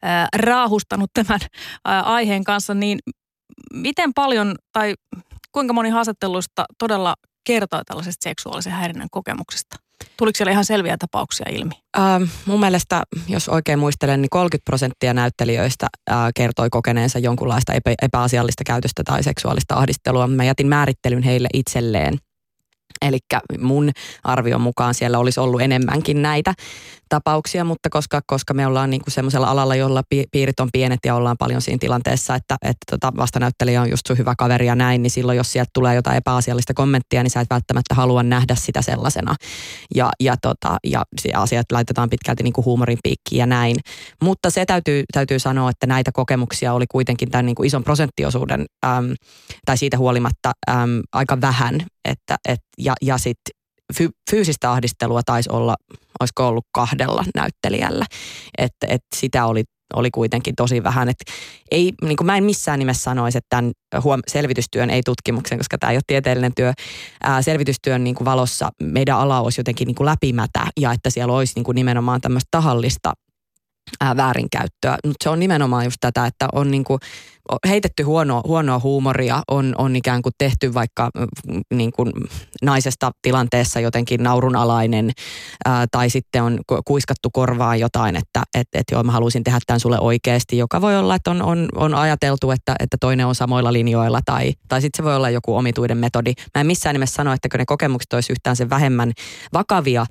ää, 0.03 0.29
raahustanut 0.37 1.11
tämän 1.15 1.41
ää, 1.85 2.03
aiheen 2.03 2.45
kanssa, 2.45 2.75
niin 2.75 2.99
miten 3.75 4.15
paljon 4.15 4.55
tai 4.73 4.95
kuinka 5.53 5.73
moni 5.73 5.91
haastatteluista 5.91 6.65
todella 6.79 7.15
kertoo 7.45 7.83
tällaisesta 7.87 8.25
seksuaalisen 8.25 8.73
häirinnän 8.73 9.09
kokemuksesta? 9.11 9.77
Tuliko 10.17 10.37
siellä 10.37 10.53
ihan 10.53 10.65
selviä 10.65 10.97
tapauksia 10.99 11.47
ilmi? 11.51 11.73
Ähm, 11.99 12.23
mun 12.47 12.61
mielestä, 12.61 13.03
jos 13.29 13.49
oikein 13.49 13.79
muistelen, 13.79 14.23
niin 14.23 14.31
30 14.31 14.65
prosenttia 14.65 15.15
näyttelijöistä 15.15 15.87
äh, 16.11 16.17
kertoi 16.35 16.71
kokeneensa 16.71 17.19
jonkunlaista 17.19 17.73
epä, 17.73 17.95
epäasiallista 18.03 18.65
käytöstä 18.65 19.03
tai 19.05 19.23
seksuaalista 19.23 19.75
ahdistelua. 19.75 20.27
Mä 20.27 20.45
jätin 20.45 20.67
määrittelyn 20.67 21.23
heille 21.23 21.49
itselleen 21.55 22.19
Eli 23.03 23.19
mun 23.59 23.91
arvion 24.25 24.61
mukaan 24.61 24.95
siellä 24.95 25.19
olisi 25.19 25.41
ollut 25.41 25.61
enemmänkin 25.61 26.23
näitä 26.23 26.55
tapauksia, 27.11 27.65
mutta 27.65 27.91
koska, 27.91 28.21
koska 28.27 28.55
me 28.55 28.67
ollaan 28.67 28.91
niin 28.91 29.03
semmoisella 29.09 29.47
alalla, 29.47 29.75
jolla 29.75 30.03
piirit 30.33 30.61
on 30.61 30.69
pienet 30.73 31.01
ja 31.07 31.15
ollaan 31.15 31.37
paljon 31.39 31.63
siinä 31.63 31.79
tilanteessa, 31.79 32.35
että, 32.35 32.57
että 32.63 32.85
tota 32.91 33.13
vastanäyttelijä 33.17 33.83
on 33.83 33.91
just 33.91 34.07
sun 34.07 34.19
hyvä 34.19 34.35
kaveri 34.39 34.67
ja 34.67 34.75
näin, 34.75 35.03
niin 35.03 35.11
silloin 35.11 35.39
jos 35.39 35.53
sieltä 35.53 35.71
tulee 35.75 35.95
jotain 35.95 36.17
epäasiallista 36.17 36.75
kommenttia, 36.75 37.23
niin 37.23 37.31
sä 37.31 37.41
et 37.41 37.51
välttämättä 37.51 37.95
halua 37.95 38.23
nähdä 38.23 38.55
sitä 38.55 38.83
sellaisena. 38.83 39.35
Ja, 39.95 40.11
ja, 40.21 40.37
tota, 40.43 40.77
ja 40.85 41.03
asiat 41.35 41.67
laitetaan 41.73 42.11
pitkälti 42.11 42.43
niin 42.43 42.53
kuin 42.53 42.65
huumorin 42.65 42.99
piikkiin 43.03 43.41
ja 43.41 43.47
näin. 43.47 43.77
Mutta 44.23 44.51
se 44.51 44.67
täytyy, 44.67 45.05
täytyy 45.13 45.39
sanoa, 45.39 45.71
että 45.71 45.87
näitä 45.87 46.13
kokemuksia 46.13 46.73
oli 46.73 46.85
kuitenkin 46.91 47.31
tämän 47.31 47.47
niin 47.47 47.57
kuin 47.57 47.67
ison 47.67 47.85
prosenttiosuuden, 47.85 48.67
äm, 48.87 49.15
tai 49.65 49.77
siitä 49.77 49.99
huolimatta 49.99 50.53
äm, 50.71 51.01
aika 51.13 51.41
vähän. 51.41 51.81
Että, 52.05 52.37
et, 52.49 52.61
ja 52.79 52.95
ja 53.03 53.19
sitten 53.19 53.61
fy, 53.97 54.09
fyysistä 54.31 54.73
ahdistelua 54.73 55.21
taisi 55.27 55.51
olla, 55.53 55.77
olisiko 56.21 56.49
ollut 56.49 56.67
kahdella 56.73 57.25
näyttelijällä. 57.35 58.07
Että 58.59 58.87
et 58.91 59.03
sitä 59.17 59.47
oli, 59.47 59.65
oli 59.95 60.11
kuitenkin 60.11 60.55
tosi 60.57 60.83
vähän. 60.83 61.09
Et 61.09 61.17
ei, 61.71 61.93
niin 62.03 62.17
kuin 62.17 62.27
mä 62.27 62.37
en 62.37 62.45
missään 62.45 62.79
nimessä 62.79 63.03
sanoisi, 63.03 63.39
että 63.39 63.49
tämän 63.51 63.73
huom- 64.03 64.23
selvitystyön, 64.29 64.91
ei 64.91 65.03
tutkimuksen, 65.05 65.59
koska 65.59 65.79
tämä 65.79 65.91
ei 65.91 65.97
ole 65.97 66.03
tieteellinen 66.07 66.53
työ, 66.57 66.73
ää, 67.23 67.43
selvitystyön 67.43 68.05
niin 68.05 68.15
kuin 68.15 68.25
valossa 68.25 68.71
meidän 68.83 69.19
ala 69.19 69.41
olisi 69.41 69.61
jotenkin 69.61 69.87
niin 69.87 69.95
kuin 69.95 70.07
läpimätä 70.07 70.67
ja 70.81 70.93
että 70.93 71.11
siellä 71.11 71.35
olisi 71.35 71.53
niin 71.57 71.65
kuin 71.65 71.75
nimenomaan 71.75 72.21
tämmöistä 72.21 72.49
tahallista 72.51 73.13
ää, 74.01 74.17
väärinkäyttöä. 74.17 74.99
Mutta 75.07 75.25
se 75.25 75.31
on 75.31 75.41
nimenomaan 75.41 75.85
just 75.85 75.97
tätä, 76.01 76.27
että 76.27 76.49
on 76.53 76.71
niinku 76.71 76.99
heitetty 77.69 78.03
huonoa, 78.03 78.43
huonoa 78.47 78.79
huumoria, 78.79 79.43
on, 79.51 79.75
on 79.79 79.97
ikään 79.97 80.23
kuin 80.23 80.33
tehty 80.39 80.75
vaikka 80.75 81.11
niin 81.75 81.93
kuin 81.93 82.13
naisesta 82.63 83.11
tilanteessa 83.23 83.81
jotenkin 83.81 84.23
naurunalainen 84.23 85.11
ää, 85.65 85.87
tai 85.91 86.11
sitten 86.11 86.43
on 86.43 86.61
kuiskattu 86.85 87.29
korvaan 87.33 87.81
jotain, 87.81 88.17
että 88.17 88.43
et, 88.55 88.69
et 88.75 88.85
joo 88.93 89.03
mä 89.03 89.13
haluaisin 89.13 89.45
tehdä 89.45 89.59
tämän 89.67 89.81
sulle 89.81 90.01
oikeasti, 90.01 90.59
joka 90.59 90.81
voi 90.81 90.97
olla, 90.97 91.15
että 91.15 91.31
on, 91.31 91.43
on, 91.43 91.69
on 91.75 91.95
ajateltu, 91.95 92.51
että, 92.51 92.77
että 92.81 92.97
toinen 93.01 93.27
on 93.27 93.35
samoilla 93.35 93.73
linjoilla 93.73 94.21
tai, 94.25 94.53
tai 94.69 94.81
sitten 94.81 94.97
se 94.97 95.05
voi 95.05 95.17
olla 95.17 95.31
joku 95.31 95.57
omituinen 95.57 95.99
metodi. 95.99 96.33
Mä 96.55 96.61
en 96.61 96.67
missään 96.67 96.95
nimessä 96.95 97.15
sano, 97.15 97.33
että 97.33 97.59
ne 97.59 97.67
kokemukset 97.67 98.13
olisi 98.13 98.33
yhtään 98.33 98.57
sen 98.57 98.71
vähemmän 98.71 99.13
vakavia, 99.53 100.07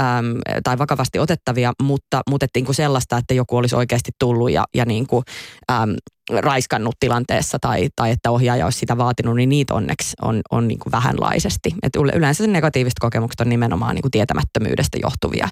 äm, 0.00 0.38
tai 0.64 0.78
vakavasti 0.78 1.18
otettavia, 1.18 1.72
mutta, 1.82 2.20
niin 2.54 2.64
kuin 2.64 2.76
sellaista, 2.76 3.16
että 3.16 3.34
joku 3.34 3.56
olisi 3.56 3.76
oikeasti 3.76 4.10
tullut 4.18 4.50
ja, 4.50 4.64
ja 4.74 4.84
niin 4.84 5.06
kuin, 5.06 5.24
äm, 5.72 5.94
raiskannut 6.30 6.94
tilanteessa 7.00 7.58
tai, 7.60 7.88
tai 7.96 8.10
että 8.10 8.30
ohjaaja 8.30 8.64
olisi 8.64 8.78
sitä 8.78 8.98
vaatinut, 8.98 9.36
niin 9.36 9.48
niitä 9.48 9.74
onneksi 9.74 10.16
on, 10.22 10.40
on 10.50 10.68
niin 10.68 10.78
kuin 10.78 10.92
vähänlaisesti. 10.92 11.74
Et 11.82 11.96
yleensä 12.14 12.44
se 12.44 12.50
negatiiviset 12.50 12.98
kokemukset 13.00 13.40
on 13.40 13.48
nimenomaan 13.48 13.94
niin 13.94 14.02
kuin 14.02 14.10
tietämättömyydestä 14.10 14.98
johtuvia, 15.02 15.48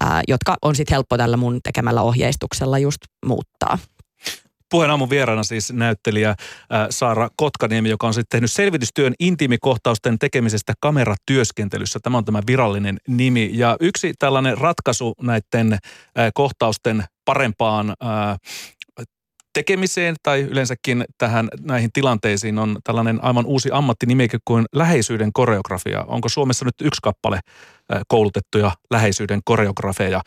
ää, 0.00 0.22
jotka 0.28 0.56
on 0.62 0.76
sitten 0.76 0.94
helppo 0.94 1.16
tällä 1.16 1.36
mun 1.36 1.60
tekemällä 1.64 2.02
ohjeistuksella 2.02 2.78
just 2.78 2.98
muuttaa. 3.26 3.78
Puheen 4.72 4.90
aamun 4.90 5.10
vieraana 5.10 5.42
siis 5.42 5.72
näyttelijä 5.72 6.30
äh, 6.30 6.36
Saara 6.90 7.28
Kotkaniemi, 7.36 7.88
joka 7.88 8.06
on 8.06 8.14
sitten 8.14 8.36
tehnyt 8.36 8.52
selvitystyön 8.52 9.14
intiimikohtausten 9.20 10.18
tekemisestä 10.18 10.72
kameratyöskentelyssä. 10.80 11.98
Tämä 12.02 12.18
on 12.18 12.24
tämä 12.24 12.40
virallinen 12.46 12.98
nimi. 13.08 13.50
Ja 13.52 13.76
yksi 13.80 14.12
tällainen 14.18 14.58
ratkaisu 14.58 15.14
näiden 15.22 15.72
äh, 15.72 15.80
kohtausten 16.34 17.04
parempaan 17.24 17.90
äh, 17.90 18.38
tekemiseen 19.52 20.16
tai 20.22 20.40
yleensäkin 20.40 21.04
tähän 21.18 21.48
näihin 21.60 21.92
tilanteisiin 21.92 22.58
on 22.58 22.78
tällainen 22.84 23.24
aivan 23.24 23.46
uusi 23.46 23.68
ammattinimike 23.72 24.38
kuin 24.44 24.64
läheisyyden 24.72 25.32
koreografia. 25.32 26.04
Onko 26.06 26.28
Suomessa 26.28 26.64
nyt 26.64 26.74
yksi 26.80 27.00
kappale 27.02 27.40
koulutettuja 28.08 28.72
läheisyyden 28.90 29.40
koreografeja? 29.44 30.20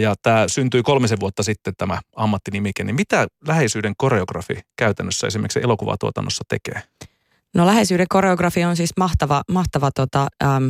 Ja 0.00 0.14
tämä 0.22 0.44
syntyi 0.48 0.82
kolmisen 0.82 1.20
vuotta 1.20 1.42
sitten 1.42 1.74
tämä 1.78 2.00
ammattinimike. 2.16 2.84
Niin 2.84 2.96
mitä 2.96 3.26
läheisyyden 3.48 3.94
koreografi 3.96 4.54
käytännössä 4.76 5.26
esimerkiksi 5.26 5.60
elokuvatuotannossa 5.62 6.44
tekee? 6.48 6.82
No 7.54 7.66
läheisyyden 7.66 8.06
koreografia 8.08 8.68
on 8.68 8.76
siis 8.76 8.90
mahtava, 8.96 9.42
mahtava 9.50 9.90
tota, 9.94 10.28
ähm, 10.42 10.66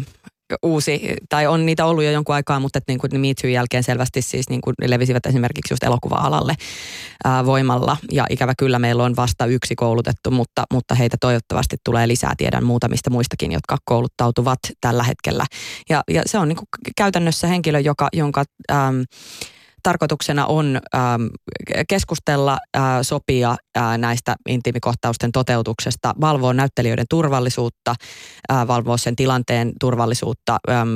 uusi, 0.63 1.15
tai 1.29 1.47
on 1.47 1.67
niitä 1.67 1.87
ollut 1.87 2.05
jo 2.05 2.11
jonkun 2.11 2.35
aikaa, 2.35 2.61
mutta 2.61 2.79
että 2.79 2.93
niin 2.93 2.99
kuin 2.99 3.21
Me 3.21 3.35
Too 3.43 3.51
jälkeen 3.51 3.83
selvästi 3.83 4.23
siis 4.23 4.51
niin 4.51 4.61
kuin 4.61 4.75
levisivät 4.87 5.27
esimerkiksi 5.27 5.73
just 5.73 5.83
elokuva-alalle 5.83 6.55
ää, 7.25 7.47
voimalla. 7.47 7.97
Ja 8.13 8.27
ikävä 8.31 8.53
kyllä 8.59 8.79
meillä 8.79 9.05
on 9.05 9.17
vasta 9.17 9.47
yksi 9.47 9.75
koulutettu, 9.75 10.31
mutta, 10.31 10.65
mutta 10.73 10.95
heitä 10.95 11.17
toivottavasti 11.21 11.77
tulee 11.85 12.09
lisää. 12.09 12.33
Tiedän 12.37 12.65
muutamista 12.65 13.11
muistakin, 13.11 13.53
jotka 13.53 13.77
kouluttautuvat 13.85 14.59
tällä 14.81 15.03
hetkellä. 15.03 15.47
Ja, 15.91 16.03
ja 16.11 16.23
se 16.27 16.39
on 16.39 16.49
niin 16.49 16.57
kuin 16.57 16.69
käytännössä 16.97 17.47
henkilö, 17.47 17.81
joka, 17.81 18.09
jonka... 18.13 18.45
Äm, 18.71 19.05
tarkoituksena 19.85 20.47
on 20.47 20.81
ähm, 20.95 21.23
keskustella, 21.89 22.59
äh, 22.77 22.83
sopia 23.03 23.57
äh, 23.77 23.99
näistä 23.99 24.37
intiimikohtausten 24.49 25.33
toteutuksesta, 25.33 26.15
valvoa 26.21 26.53
näyttelijöiden 26.53 27.07
turvallisuutta, 27.11 27.95
äh, 28.53 28.67
valvoa 28.67 28.97
sen 28.97 29.17
tilanteen 29.17 29.73
turvallisuutta 29.81 30.59
ähm, 30.71 30.89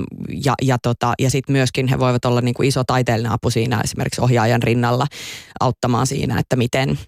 ja, 0.44 0.54
ja, 0.62 0.78
tota, 0.82 1.14
ja 1.18 1.30
sitten 1.30 1.52
myöskin 1.52 1.88
he 1.88 1.98
voivat 1.98 2.24
olla 2.24 2.40
niin 2.40 2.54
kuin 2.54 2.68
iso 2.68 2.84
taiteellinen 2.84 3.32
apu 3.32 3.50
siinä 3.50 3.80
esimerkiksi 3.84 4.20
ohjaajan 4.20 4.62
rinnalla 4.62 5.06
auttamaan 5.60 6.06
siinä, 6.06 6.38
että 6.38 6.56
miten 6.56 6.98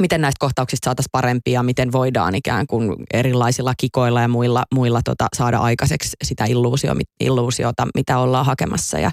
miten 0.00 0.20
näistä 0.20 0.38
kohtauksista 0.38 0.84
saataisiin 0.84 1.10
parempia, 1.12 1.62
miten 1.62 1.92
voidaan 1.92 2.34
ikään 2.34 2.66
kuin 2.66 2.96
erilaisilla 3.12 3.72
kikoilla 3.80 4.20
ja 4.20 4.28
muilla, 4.28 4.62
muilla 4.74 5.00
tota, 5.04 5.26
saada 5.36 5.58
aikaiseksi 5.58 6.16
sitä 6.24 6.44
illuusio, 6.44 6.94
illuusiota, 7.20 7.86
mitä 7.94 8.18
ollaan 8.18 8.46
hakemassa. 8.46 8.98
Ja, 8.98 9.10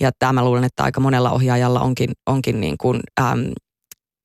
ja 0.00 0.10
tämä 0.18 0.32
mä 0.32 0.44
luulen, 0.44 0.64
että 0.64 0.82
aika 0.82 1.00
monella 1.00 1.30
ohjaajalla 1.30 1.80
onkin, 1.80 2.10
onkin 2.26 2.60
niin 2.60 2.78
kuin, 2.78 3.00
äm, 3.20 3.52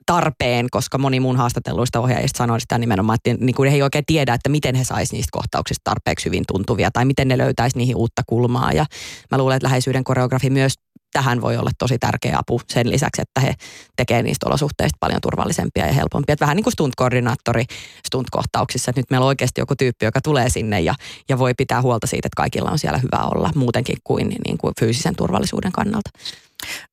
tarpeen, 0.06 0.68
koska 0.72 0.98
moni 0.98 1.20
mun 1.20 1.38
haastatelluista 1.38 2.00
ohjaajista 2.00 2.38
sanoi 2.38 2.62
sitä 2.62 2.78
nimenomaan, 2.78 3.18
että 3.24 3.46
niin 3.46 3.56
kuin 3.56 3.70
he 3.70 3.76
ei 3.76 3.82
oikein 3.82 4.04
tiedä, 4.08 4.34
että 4.34 4.50
miten 4.50 4.76
he 4.76 4.84
saisi 4.84 5.16
niistä 5.16 5.30
kohtauksista 5.32 5.82
tarpeeksi 5.84 6.26
hyvin 6.26 6.44
tuntuvia 6.48 6.92
tai 6.92 7.06
miten 7.06 7.28
ne 7.28 7.38
löytäisi 7.38 7.78
niihin 7.78 7.96
uutta 7.96 8.22
kulmaa. 8.28 8.72
Ja 8.72 8.86
mä 9.32 9.38
luulen, 9.38 9.56
että 9.56 9.66
läheisyyden 9.66 10.04
koreografi 10.04 10.50
myös 10.50 10.74
tähän 11.16 11.42
voi 11.42 11.58
olla 11.58 11.72
tosi 11.78 11.98
tärkeä 12.00 12.38
apu 12.38 12.62
sen 12.68 12.90
lisäksi, 12.90 13.22
että 13.22 13.42
he 13.42 13.54
tekevät 13.96 14.24
niistä 14.24 14.48
olosuhteista 14.50 14.98
paljon 15.00 15.22
turvallisempia 15.22 15.88
ja 15.88 15.94
helpompia. 15.94 16.34
Että 16.34 16.46
vähän 16.46 16.56
niin 16.56 16.64
kuin 16.64 16.74
stunt-koordinaattori 16.74 17.64
stunt-kohtauksissa, 18.08 18.90
että 18.90 19.00
nyt 19.00 19.10
meillä 19.10 19.24
on 19.24 19.28
oikeasti 19.28 19.62
joku 19.62 19.76
tyyppi, 19.76 20.06
joka 20.06 20.22
tulee 20.22 20.50
sinne 20.50 20.82
ja, 20.82 20.96
ja 21.30 21.40
voi 21.40 21.54
pitää 21.58 21.82
huolta 21.82 22.08
siitä, 22.08 22.28
että 22.28 22.38
kaikilla 22.38 22.72
on 22.72 22.80
siellä 22.80 22.98
hyvä 22.98 23.24
olla 23.24 23.52
muutenkin 23.56 23.98
kuin, 24.04 24.36
niin 24.46 24.58
kuin 24.58 24.74
fyysisen 24.80 25.16
turvallisuuden 25.16 25.72
kannalta. 25.72 26.10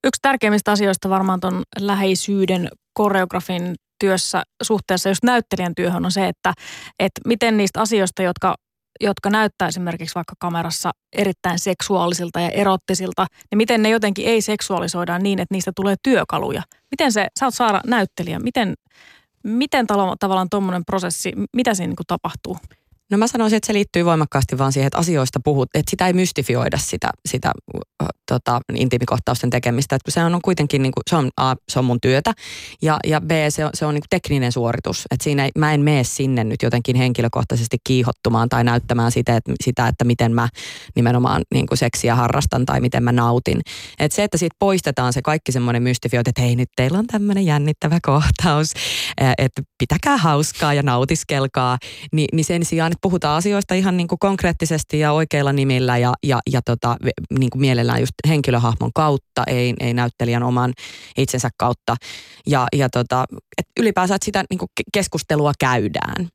Yksi 0.04 0.18
tärkeimmistä 0.22 0.72
asioista 0.72 1.08
varmaan 1.08 1.40
tuon 1.40 1.62
läheisyyden 1.80 2.68
koreografin 2.94 3.74
työssä 4.00 4.42
suhteessa 4.62 5.08
just 5.08 5.24
näyttelijän 5.24 5.74
työhön 5.74 6.04
on 6.04 6.12
se, 6.12 6.28
että, 6.28 6.52
että 6.98 7.20
miten 7.26 7.56
niistä 7.56 7.80
asioista, 7.80 8.22
jotka 8.22 8.54
jotka 9.02 9.30
näyttää 9.30 9.68
esimerkiksi 9.68 10.14
vaikka 10.14 10.34
kamerassa 10.38 10.90
erittäin 11.12 11.58
seksuaalisilta 11.58 12.40
ja 12.40 12.48
erottisilta, 12.48 13.26
niin 13.50 13.56
miten 13.56 13.82
ne 13.82 13.88
jotenkin 13.88 14.26
ei 14.26 14.42
seksuaalisoidaan 14.42 15.22
niin, 15.22 15.38
että 15.38 15.54
niistä 15.54 15.72
tulee 15.76 15.94
työkaluja. 16.02 16.62
Miten 16.90 17.12
se, 17.12 17.28
sä 17.40 17.46
oot 17.46 17.54
Saara 17.54 17.80
näyttelijä, 17.86 18.38
miten, 18.38 18.74
miten 19.44 19.86
tavallaan 20.20 20.50
tuommoinen 20.50 20.84
prosessi, 20.84 21.32
mitä 21.56 21.74
siinä 21.74 21.88
niin 21.88 21.96
tapahtuu? 22.06 22.56
No 23.12 23.18
mä 23.18 23.26
sanoisin, 23.26 23.56
että 23.56 23.66
se 23.66 23.72
liittyy 23.72 24.04
voimakkaasti 24.04 24.58
vaan 24.58 24.72
siihen, 24.72 24.86
että 24.86 24.98
asioista 24.98 25.40
puhut, 25.44 25.68
että 25.74 25.90
sitä 25.90 26.06
ei 26.06 26.12
mystifioida 26.12 26.78
sitä, 26.78 27.10
sitä 27.28 27.52
tota, 28.28 28.60
intiimikohtausten 28.74 29.50
tekemistä. 29.50 29.96
Että 29.96 30.10
se 30.10 30.24
on 30.24 30.40
kuitenkin, 30.44 30.82
niin 30.82 30.92
kuin, 30.92 31.02
se, 31.10 31.16
on, 31.16 31.30
A, 31.36 31.54
se 31.68 31.78
on 31.78 31.84
mun 31.84 31.98
työtä 32.02 32.32
ja, 32.82 32.98
ja 33.06 33.20
B, 33.20 33.30
se 33.48 33.64
on, 33.64 33.70
se 33.74 33.86
on 33.86 33.94
niin 33.94 34.02
kuin 34.02 34.20
tekninen 34.20 34.52
suoritus. 34.52 35.04
Että 35.10 35.24
siinä 35.24 35.44
ei, 35.44 35.50
mä 35.58 35.74
en 35.74 35.80
mene 35.80 36.04
sinne 36.04 36.44
nyt 36.44 36.62
jotenkin 36.62 36.96
henkilökohtaisesti 36.96 37.76
kiihottumaan 37.84 38.48
tai 38.48 38.64
näyttämään 38.64 39.12
sitä, 39.12 39.36
että, 39.36 39.52
sitä, 39.64 39.88
että 39.88 40.04
miten 40.04 40.34
mä 40.34 40.48
nimenomaan 40.96 41.42
niin 41.54 41.66
kuin 41.66 41.78
seksiä 41.78 42.14
harrastan 42.14 42.66
tai 42.66 42.80
miten 42.80 43.02
mä 43.02 43.12
nautin. 43.12 43.60
Että 43.98 44.16
se, 44.16 44.24
että 44.24 44.38
siitä 44.38 44.56
poistetaan 44.58 45.12
se 45.12 45.22
kaikki 45.22 45.52
semmoinen 45.52 45.82
mystifioita, 45.82 46.30
että 46.30 46.42
hei 46.42 46.56
nyt 46.56 46.68
teillä 46.76 46.98
on 46.98 47.06
tämmöinen 47.06 47.46
jännittävä 47.46 47.98
kohtaus, 48.02 48.72
että 49.38 49.62
pitäkää 49.78 50.16
hauskaa 50.16 50.74
ja 50.74 50.82
nautiskelkaa, 50.82 51.78
niin, 52.12 52.28
niin 52.32 52.44
sen 52.44 52.64
sijaan, 52.64 52.92
puhutaan 53.02 53.36
asioista 53.36 53.74
ihan 53.74 53.96
niin 53.96 54.08
kuin 54.08 54.18
konkreettisesti 54.18 54.98
ja 54.98 55.12
oikeilla 55.12 55.52
nimillä 55.52 55.98
ja, 55.98 56.12
ja, 56.22 56.40
ja 56.52 56.60
tota, 56.64 56.96
niin 57.38 57.50
kuin 57.50 57.60
mielellään 57.60 58.00
just 58.00 58.12
henkilöhahmon 58.28 58.90
kautta, 58.94 59.42
ei, 59.46 59.74
ei 59.80 59.94
näyttelijän 59.94 60.42
oman 60.42 60.72
itsensä 61.16 61.48
kautta. 61.56 61.96
Ja, 62.46 62.66
ja 62.76 62.88
tota, 62.90 63.24
et 63.58 63.66
ylipäänsä, 63.80 64.14
että 64.14 64.24
sitä 64.24 64.44
niin 64.50 64.58
kuin 64.58 64.68
keskustelua 64.92 65.52
käydään. 65.60 66.28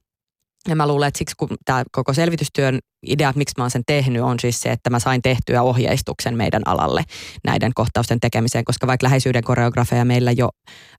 Ja 0.67 0.75
mä 0.75 0.87
luulen, 0.87 1.07
että 1.07 1.17
siksi 1.17 1.35
kun 1.37 1.49
tämä 1.65 1.83
koko 1.91 2.13
selvitystyön 2.13 2.79
idea, 3.07 3.33
miksi 3.35 3.53
mä 3.57 3.63
oon 3.63 3.71
sen 3.71 3.83
tehnyt, 3.87 4.21
on 4.21 4.39
siis 4.39 4.61
se, 4.61 4.71
että 4.71 4.89
mä 4.89 4.99
sain 4.99 5.21
tehtyä 5.21 5.61
ohjeistuksen 5.61 6.37
meidän 6.37 6.61
alalle 6.65 7.03
näiden 7.45 7.71
kohtausten 7.75 8.19
tekemiseen, 8.19 8.65
koska 8.65 8.87
vaikka 8.87 9.05
läheisyyden 9.05 9.43
koreografeja 9.43 10.05
meillä 10.05 10.31
jo 10.31 10.49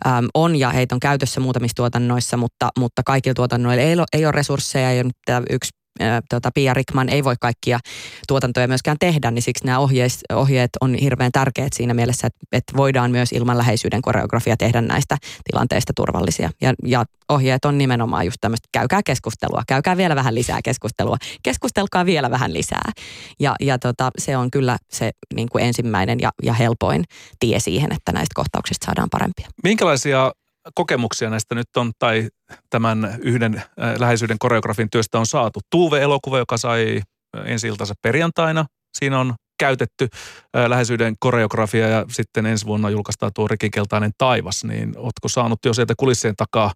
äm, 0.07 0.29
on 0.35 0.57
ja 0.57 0.71
heitä 0.71 0.95
on 0.95 1.01
käytössä 1.01 1.41
muutamissa 1.41 1.75
tuotannoissa, 1.75 2.37
mutta, 2.37 2.69
mutta 2.79 3.03
kaikilla 3.07 3.35
tuotannoilla 3.35 3.83
ei 3.83 3.95
ole, 3.95 4.05
ei 4.13 4.25
ole 4.27 4.33
resursseja 4.33 4.93
ja 4.93 5.43
yksi 5.51 5.78
tota, 6.29 6.51
Pia 6.55 6.75
Rickman 6.75 7.09
ei 7.09 7.25
voi 7.25 7.35
kaikkia 7.41 7.79
tuotantoja 8.29 8.69
myöskään 8.69 8.97
tehdä, 9.01 9.31
niin 9.31 9.43
siksi 9.43 9.67
nämä 9.67 9.79
ohjeet, 9.79 10.13
ohjeet 10.33 10.71
on 10.81 10.95
hirveän 10.95 11.33
tärkeät 11.33 11.73
siinä 11.73 11.95
mielessä, 11.95 12.27
että, 12.27 12.39
että 12.53 12.77
voidaan 12.77 13.11
myös 13.11 13.33
ilman 13.33 13.59
läheisyyden 13.59 14.03
koreografia 14.03 14.57
tehdä 14.57 14.81
näistä 14.81 15.17
tilanteista 15.51 15.93
turvallisia. 15.97 16.51
Ja, 16.61 16.75
ja 16.85 17.05
ohjeet 17.29 17.65
on 17.65 17.79
nimenomaan 17.79 18.25
just 18.25 18.37
tämmöistä, 18.41 18.69
käykää 18.73 19.01
keskustelua, 19.05 19.63
käykää 19.67 19.97
vielä 19.97 20.17
vähän 20.17 20.35
lisää 20.35 20.61
keskustelua, 20.65 21.17
keskustelkaa 21.43 22.07
vielä 22.07 22.31
vähän 22.31 22.55
lisää. 22.55 22.93
Ja, 23.41 23.55
ja 23.61 23.79
tota, 23.79 24.11
se 24.19 24.37
on 24.37 24.51
kyllä 24.51 24.77
se 24.91 25.11
niin 25.35 25.49
kuin 25.53 25.65
ensimmäinen 25.65 26.21
ja, 26.21 26.31
ja 26.43 26.53
helpoin 26.53 27.05
tie 27.41 27.61
siihen, 27.61 27.93
että 27.93 28.13
näistä 28.13 28.33
kohtauksista 28.35 28.87
saadaan 28.87 29.11
parempia. 29.11 29.49
Minkälaisia 29.65 30.33
kokemuksia 30.75 31.31
näistä 31.31 31.55
nyt 31.55 31.77
on, 31.77 31.93
tai 31.99 32.29
tämän 32.71 33.19
yhden 33.23 33.55
äh, 33.55 33.65
läheisyyden 33.99 34.39
koreografin 34.39 34.91
työstä 34.91 35.19
on 35.19 35.27
saatu? 35.27 35.61
Tuuve-elokuva, 35.71 36.39
joka 36.39 36.57
sai 36.57 37.03
ensi 37.45 37.69
perjantaina. 38.03 38.67
Siinä 38.99 39.21
on 39.21 39.35
käytetty 39.59 40.09
äh, 40.57 40.69
läheisyyden 40.69 41.15
koreografia 41.21 41.89
ja 41.89 42.05
sitten 42.11 42.47
ensi 42.47 42.67
vuonna 42.67 42.91
julkaistaan 42.91 43.33
tuo 43.35 43.49
Rikikeltainen 43.49 44.11
taivas, 44.19 44.65
niin 44.65 44.93
ootko 44.97 45.29
saanut 45.29 45.59
jo 45.65 45.75
sieltä 45.75 45.95
kulissien 45.97 46.37
takaa 46.37 46.73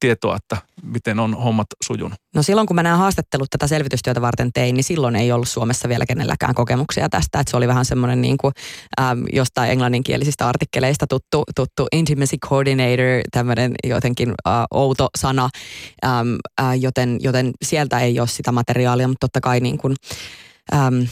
tietoa, 0.00 0.36
että 0.36 0.56
miten 0.82 1.20
on 1.20 1.34
hommat 1.34 1.66
sujunut? 1.84 2.18
No 2.34 2.42
silloin 2.42 2.66
kun 2.66 2.74
mä 2.74 2.82
nämä 2.82 2.96
haastattelut 2.96 3.50
tätä 3.50 3.66
selvitystyötä 3.66 4.20
varten 4.20 4.50
tein, 4.54 4.74
niin 4.74 4.84
silloin 4.84 5.16
ei 5.16 5.32
ollut 5.32 5.48
Suomessa 5.48 5.88
vielä 5.88 6.06
kenelläkään 6.06 6.54
kokemuksia 6.54 7.08
tästä. 7.08 7.40
Että 7.40 7.50
se 7.50 7.56
oli 7.56 7.68
vähän 7.68 7.84
semmoinen 7.84 8.22
niin 8.22 8.36
kuin, 8.36 8.52
äm, 9.00 9.24
jostain 9.32 9.70
englanninkielisistä 9.70 10.48
artikkeleista 10.48 11.06
tuttu, 11.06 11.42
tuttu 11.56 11.86
intimacy 11.92 12.36
coordinator, 12.36 13.22
tämmöinen 13.30 13.74
jotenkin 13.84 14.34
äh, 14.46 14.54
outo 14.70 15.08
sana, 15.18 15.48
äm, 16.04 16.36
äh, 16.60 16.80
joten, 16.80 17.18
joten 17.20 17.50
sieltä 17.64 18.00
ei 18.00 18.20
ole 18.20 18.28
sitä 18.28 18.52
materiaalia, 18.52 19.08
mutta 19.08 19.26
totta 19.26 19.40
kai 19.40 19.60
niin 19.60 19.78
kuin, 19.78 19.96
äm, 20.74 21.06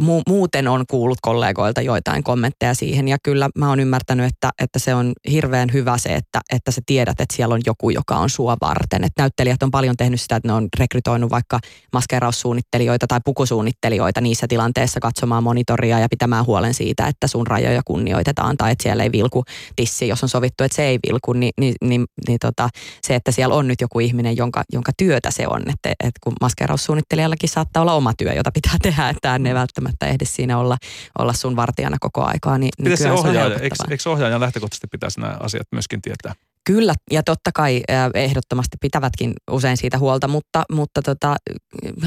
mu- 0.00 0.22
muuten 0.28 0.68
on 0.68 0.84
kuullut 0.90 1.18
kollegoilta 1.22 1.80
joitain 1.80 2.24
kommentteja 2.24 2.74
siihen 2.74 3.08
ja 3.08 3.16
kyllä 3.22 3.50
mä 3.58 3.68
oon 3.68 3.80
ymmärtänyt, 3.80 4.26
että, 4.26 4.50
että 4.62 4.78
se 4.78 4.94
on 4.94 5.12
hirveän 5.30 5.72
hyvä 5.72 5.98
se, 5.98 6.14
että, 6.14 6.40
että 6.52 6.70
sä 6.70 6.80
tiedät, 6.86 7.20
että 7.20 7.36
siellä 7.36 7.54
on 7.54 7.60
joku, 7.66 7.90
joka 7.90 8.16
on 8.16 8.30
sua 8.30 8.56
varten. 8.60 9.04
Että 9.04 9.22
näyttelijät 9.22 9.62
on 9.62 9.70
paljon 9.70 9.96
tehnyt 9.96 10.20
sitä, 10.20 10.36
että 10.36 10.48
ne 10.48 10.52
on 10.52 10.68
rekrytoinut 10.78 11.30
vaikka 11.30 11.60
maskeraussuunnittelijoita 11.92 13.06
tai 13.06 13.20
pukusuunnittelijoita 13.24 14.20
niissä 14.20 14.46
tilanteissa 14.48 15.00
katsomaan 15.00 15.42
monitoria 15.42 15.98
ja 15.98 16.08
pitämään 16.10 16.46
huolen 16.46 16.74
siitä, 16.74 17.06
että 17.06 17.26
sun 17.26 17.46
rajoja 17.46 17.82
kunnioitetaan 17.84 18.56
tai 18.56 18.72
että 18.72 18.82
siellä 18.82 19.02
ei 19.02 19.12
vilku 19.12 19.44
tissi, 19.76 20.08
jos 20.08 20.22
on 20.22 20.28
sovittu, 20.28 20.64
että 20.64 20.76
se 20.76 20.84
ei 20.84 20.98
vilku, 21.08 21.32
niin, 21.32 21.52
niin, 21.60 21.74
niin, 21.80 22.04
niin 22.28 22.38
tota, 22.38 22.68
se, 23.02 23.14
että 23.14 23.32
siellä 23.32 23.54
on 23.54 23.68
nyt 23.68 23.80
joku 23.80 24.00
ihminen, 24.00 24.36
jonka, 24.36 24.62
jonka 24.72 24.92
työtä 24.96 25.30
se 25.30 25.48
on, 25.48 25.60
että, 25.60 25.90
että 25.90 26.18
kun 26.24 26.32
maskeraussuunnittelijallakin 26.40 27.48
saattaa 27.48 27.80
olla 27.80 27.94
oma 27.94 28.12
työ, 28.18 28.32
jota 28.32 28.50
pitää 28.54 28.76
tehdä, 28.82 29.08
että 29.08 29.38
ne 29.38 29.53
välttämättä 29.54 30.06
ehdi 30.06 30.24
siinä 30.24 30.58
olla, 30.58 30.76
olla 31.18 31.32
sun 31.32 31.56
vartijana 31.56 31.96
koko 32.00 32.24
aikaa. 32.24 32.58
Niin, 32.58 32.70
niin 32.78 32.96
se 32.96 33.12
ohjaaja, 33.12 33.58
eikö, 33.58 33.76
eikö 33.90 34.10
ohjaajan 34.10 34.40
lähtökohtaisesti 34.40 34.86
pitäisi 34.86 35.20
nämä 35.20 35.36
asiat 35.40 35.66
myöskin 35.72 36.02
tietää? 36.02 36.34
Kyllä, 36.66 36.94
ja 37.10 37.22
totta 37.22 37.50
kai 37.54 37.82
ehdottomasti 38.14 38.76
pitävätkin 38.80 39.32
usein 39.50 39.76
siitä 39.76 39.98
huolta, 39.98 40.28
mutta, 40.28 40.62
mutta 40.72 41.02
tota, 41.02 41.36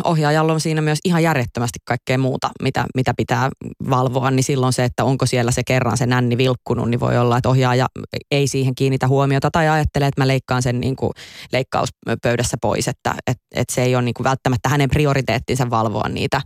ohjaajalla 0.03 0.53
on 0.53 0.59
siinä 0.59 0.81
myös 0.81 0.99
ihan 1.05 1.23
järjettömästi 1.23 1.79
kaikkea 1.85 2.17
muuta, 2.17 2.49
mitä, 2.63 2.85
mitä 2.95 3.13
pitää 3.17 3.49
valvoa, 3.89 4.31
niin 4.31 4.43
silloin 4.43 4.73
se, 4.73 4.83
että 4.83 5.03
onko 5.03 5.25
siellä 5.25 5.51
se 5.51 5.61
kerran 5.67 5.97
se 5.97 6.05
nänni 6.05 6.37
vilkkunut, 6.37 6.89
niin 6.89 6.99
voi 6.99 7.17
olla, 7.17 7.37
että 7.37 7.49
ohjaaja 7.49 7.87
ei 8.31 8.47
siihen 8.47 8.75
kiinnitä 8.75 9.07
huomiota 9.07 9.51
tai 9.51 9.69
ajattelee, 9.69 10.07
että 10.07 10.21
mä 10.21 10.27
leikkaan 10.27 10.61
sen 10.61 10.79
niin 10.79 10.95
kuin 10.95 11.11
leikkauspöydässä 11.53 12.57
pois, 12.61 12.87
että 12.87 13.15
et, 13.27 13.37
et 13.55 13.69
se 13.69 13.83
ei 13.83 13.95
ole 13.95 14.03
niin 14.03 14.13
kuin 14.13 14.25
välttämättä 14.25 14.69
hänen 14.69 14.89
prioriteettinsa 14.89 15.69
valvoa 15.69 16.09
niitä, 16.09 16.41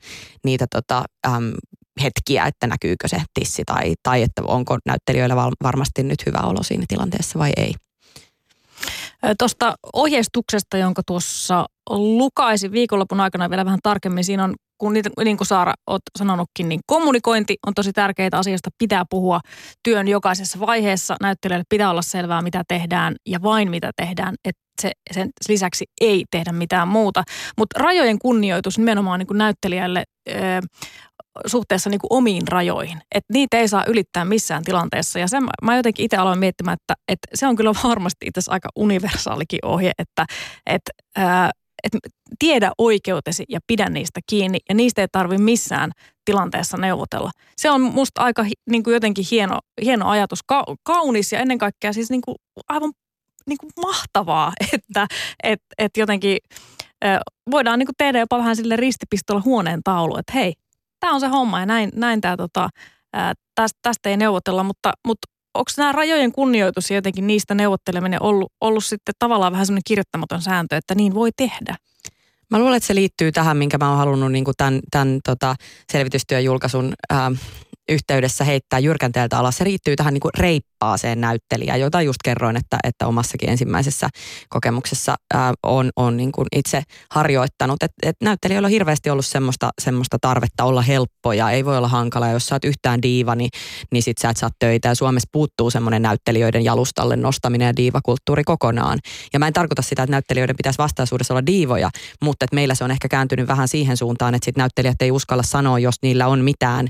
niitä 0.46 0.66
tota, 0.72 1.04
äm, 1.28 1.52
hetkiä, 2.02 2.46
että 2.46 2.68
näkyykö 2.68 3.08
se 3.08 3.22
tissi 3.40 3.64
tai, 3.66 3.94
tai 4.04 4.22
että 4.22 4.42
onko 4.44 4.78
näyttelijöillä 4.86 5.36
varmasti 5.64 6.04
nyt 6.04 6.26
hyvä 6.26 6.40
olo 6.40 6.64
siinä 6.64 6.86
tilanteessa 6.88 7.40
vai 7.40 7.52
ei. 7.58 7.74
Tuosta 9.40 9.76
ohjeistuksesta, 9.94 10.78
jonka 10.78 11.02
tuossa 11.08 11.66
lukaisin 11.90 12.72
viikonlopun 12.72 13.20
aikana 13.20 13.50
vielä 13.50 13.66
vähän 13.66 13.80
tarkemmin, 13.84 14.24
siinä 14.24 14.44
on, 14.44 14.56
kun 14.78 14.94
niitä, 14.94 15.10
niin 15.24 15.38
kuin 15.38 15.48
Saara 15.48 15.74
olet 15.88 16.02
sanonutkin, 16.20 16.70
niin 16.70 16.80
kommunikointi 16.86 17.58
on 17.68 17.74
tosi 17.74 17.94
tärkeitä 17.94 18.38
asioista. 18.38 18.70
Pitää 18.78 19.04
puhua 19.10 19.40
työn 19.84 20.08
jokaisessa 20.08 20.60
vaiheessa. 20.60 21.16
Näyttelijöille 21.22 21.66
pitää 21.70 21.90
olla 21.90 22.02
selvää, 22.02 22.42
mitä 22.42 22.64
tehdään 22.68 23.16
ja 23.28 23.42
vain 23.44 23.70
mitä 23.70 23.92
tehdään. 23.96 24.36
Että 24.46 24.62
se, 24.82 24.92
sen 25.12 25.30
lisäksi 25.50 25.86
ei 26.02 26.26
tehdä 26.32 26.52
mitään 26.52 26.88
muuta. 26.88 27.24
Mutta 27.58 27.80
rajojen 27.80 28.20
kunnioitus 28.20 28.78
nimenomaan 28.78 29.20
niin 29.20 29.28
kuin 29.28 29.38
näyttelijälle 29.38 30.04
suhteessa 31.48 31.90
niin 31.90 32.00
kuin 32.00 32.18
omiin 32.18 32.48
rajoihin. 32.48 33.02
Että 33.16 33.34
niitä 33.34 33.58
ei 33.58 33.68
saa 33.68 33.86
ylittää 33.88 34.26
missään 34.26 34.64
tilanteessa. 34.64 35.20
Ja 35.20 35.28
sen 35.28 35.44
mä 35.64 35.78
jotenkin 35.78 36.06
itse 36.06 36.18
aloin 36.18 36.40
miettimään, 36.40 36.78
että, 36.82 36.94
että 37.08 37.28
se 37.34 37.48
on 37.48 37.56
kyllä 37.56 37.74
varmasti 37.84 38.26
itse 38.26 38.42
aika 38.48 38.70
universaalikin 38.76 39.66
ohje, 39.66 39.92
että, 40.00 40.26
että 40.66 40.92
ää, 41.16 41.52
että 41.84 41.98
tiedä 42.40 42.72
oikeutesi 42.78 43.46
ja 43.50 43.60
pidä 43.68 43.90
niistä 43.90 44.20
kiinni 44.30 44.60
ja 44.70 44.76
niistä 44.76 45.02
ei 45.02 45.08
tarvi 45.12 45.38
missään 45.38 45.92
tilanteessa 46.26 46.78
neuvotella. 46.78 47.32
Se 47.58 47.72
on 47.72 47.82
musta 47.82 48.22
aika 48.22 48.46
niin 48.70 48.84
kuin 48.84 48.94
jotenkin 48.94 49.26
hieno, 49.32 49.60
hieno 49.82 50.10
ajatus, 50.10 50.40
Ka, 50.46 50.64
kaunis 50.84 51.32
ja 51.32 51.40
ennen 51.40 51.58
kaikkea 51.58 51.94
siis 51.94 52.10
niin 52.10 52.22
kuin 52.22 52.36
aivan 52.68 52.92
niin 53.48 53.58
kuin 53.58 53.72
mahtavaa, 53.82 54.54
että 54.74 55.08
et, 55.44 55.62
et 55.78 55.98
jotenkin 55.98 56.38
voidaan 57.52 57.80
niin 57.80 57.88
kuin 57.88 57.96
tehdä 57.98 58.20
jopa 58.20 58.38
vähän 58.38 58.56
sille 58.56 58.76
ristipistolla 58.76 59.42
huoneen 59.46 59.84
taulu, 59.84 60.18
että 60.18 60.34
hei, 60.34 60.54
tämä 61.02 61.14
on 61.14 61.20
se 61.20 61.28
homma 61.28 61.60
ja 61.60 61.66
näin, 61.66 61.90
näin 61.96 62.22
tämä 62.22 62.38
tota, 62.38 62.70
tästä, 63.56 63.80
tästä 63.82 64.10
ei 64.10 64.18
neuvotella, 64.18 64.64
mutta, 64.64 64.94
mutta 65.08 65.28
onko 65.54 65.72
nämä 65.78 65.92
rajojen 65.92 66.32
kunnioitus 66.32 66.90
ja 66.90 66.98
jotenkin 66.98 67.28
niistä 67.28 67.56
neuvotteleminen 67.56 68.24
ollut, 68.24 68.52
ollut 68.62 68.86
sitten 68.86 69.16
tavallaan 69.20 69.52
vähän 69.52 69.66
semmoinen 69.66 69.84
kirjoittamaton 69.88 70.42
sääntö, 70.42 70.78
että 70.78 70.96
niin 70.96 71.14
voi 71.14 71.30
tehdä? 71.38 71.76
Mä 72.52 72.60
luulen, 72.60 72.78
että 72.78 72.88
se 72.88 72.96
liittyy 72.96 73.32
tähän, 73.32 73.58
minkä 73.58 73.78
mä 73.78 73.90
oon 73.90 73.98
halunnut 73.98 74.32
niin 74.32 74.46
tämän, 74.58 74.80
tämän 74.92 75.20
tota, 75.26 75.56
selvitystyön 75.92 76.44
julkaisun 76.44 76.94
ää, 77.10 77.32
yhteydessä 77.90 78.44
heittää 78.44 78.80
jyrkänteeltä 78.80 79.40
alas. 79.40 79.58
Se 79.58 79.64
riittyy 79.64 79.96
tähän 79.96 80.14
niin 80.14 80.22
kuin 80.22 80.32
reippaaseen 80.38 81.22
näyttelijään, 81.22 81.80
jota 81.80 82.02
just 82.02 82.18
kerroin, 82.24 82.58
että, 82.58 82.78
että 82.84 83.08
omassakin 83.08 83.50
ensimmäisessä 83.50 84.10
kokemuksessa 84.50 85.16
ää, 85.34 85.54
on, 85.64 85.90
on 85.96 86.18
niin 86.18 86.32
kuin 86.32 86.48
itse 86.56 86.84
harjoittanut. 87.12 87.84
Että 87.84 87.96
et 88.04 88.16
näyttelijöillä 88.24 88.66
on 88.66 88.72
hirveästi 88.72 89.10
ollut 89.10 89.26
semmoista, 89.26 89.70
semmoista 89.82 90.18
tarvetta 90.22 90.64
olla 90.64 90.82
helppoja, 90.82 91.52
ei 91.52 91.66
voi 91.66 91.78
olla 91.78 91.88
hankala. 91.88 92.30
Jos 92.30 92.46
sä 92.46 92.56
oot 92.56 92.66
yhtään 92.66 93.02
diiva, 93.02 93.36
niin, 93.36 93.50
niin 93.92 94.04
sit 94.04 94.18
sä 94.18 94.30
et 94.30 94.38
saa 94.38 94.50
töitä. 94.60 94.88
Ja 94.88 94.96
Suomessa 94.96 95.30
puuttuu 95.32 95.72
semmoinen 95.72 96.02
näyttelijöiden 96.02 96.64
jalustalle 96.64 97.16
nostaminen 97.16 97.66
ja 97.66 97.76
diivakulttuuri 97.76 98.44
kokonaan. 98.44 99.00
Ja 99.34 99.40
mä 99.40 99.48
en 99.48 99.54
tarkoita 99.54 99.82
sitä, 99.82 100.04
että 100.04 100.12
näyttelijöiden 100.12 100.56
pitäisi 100.56 100.78
vastaisuudessa 100.78 101.34
olla 101.34 101.46
diivoja, 101.46 101.90
mutta 102.22 102.46
että 102.46 102.56
meillä 102.56 102.76
se 102.76 102.84
on 102.84 102.92
ehkä 102.92 103.08
kääntynyt 103.08 103.48
vähän 103.48 103.68
siihen 103.68 103.98
suuntaan, 103.98 104.36
että 104.36 104.46
sit 104.46 104.58
näyttelijät 104.58 105.02
ei 105.02 105.12
uskalla 105.12 105.44
sanoa, 105.44 105.80
jos 105.80 105.96
niillä 106.02 106.28
on 106.28 106.40
mitään 106.40 106.88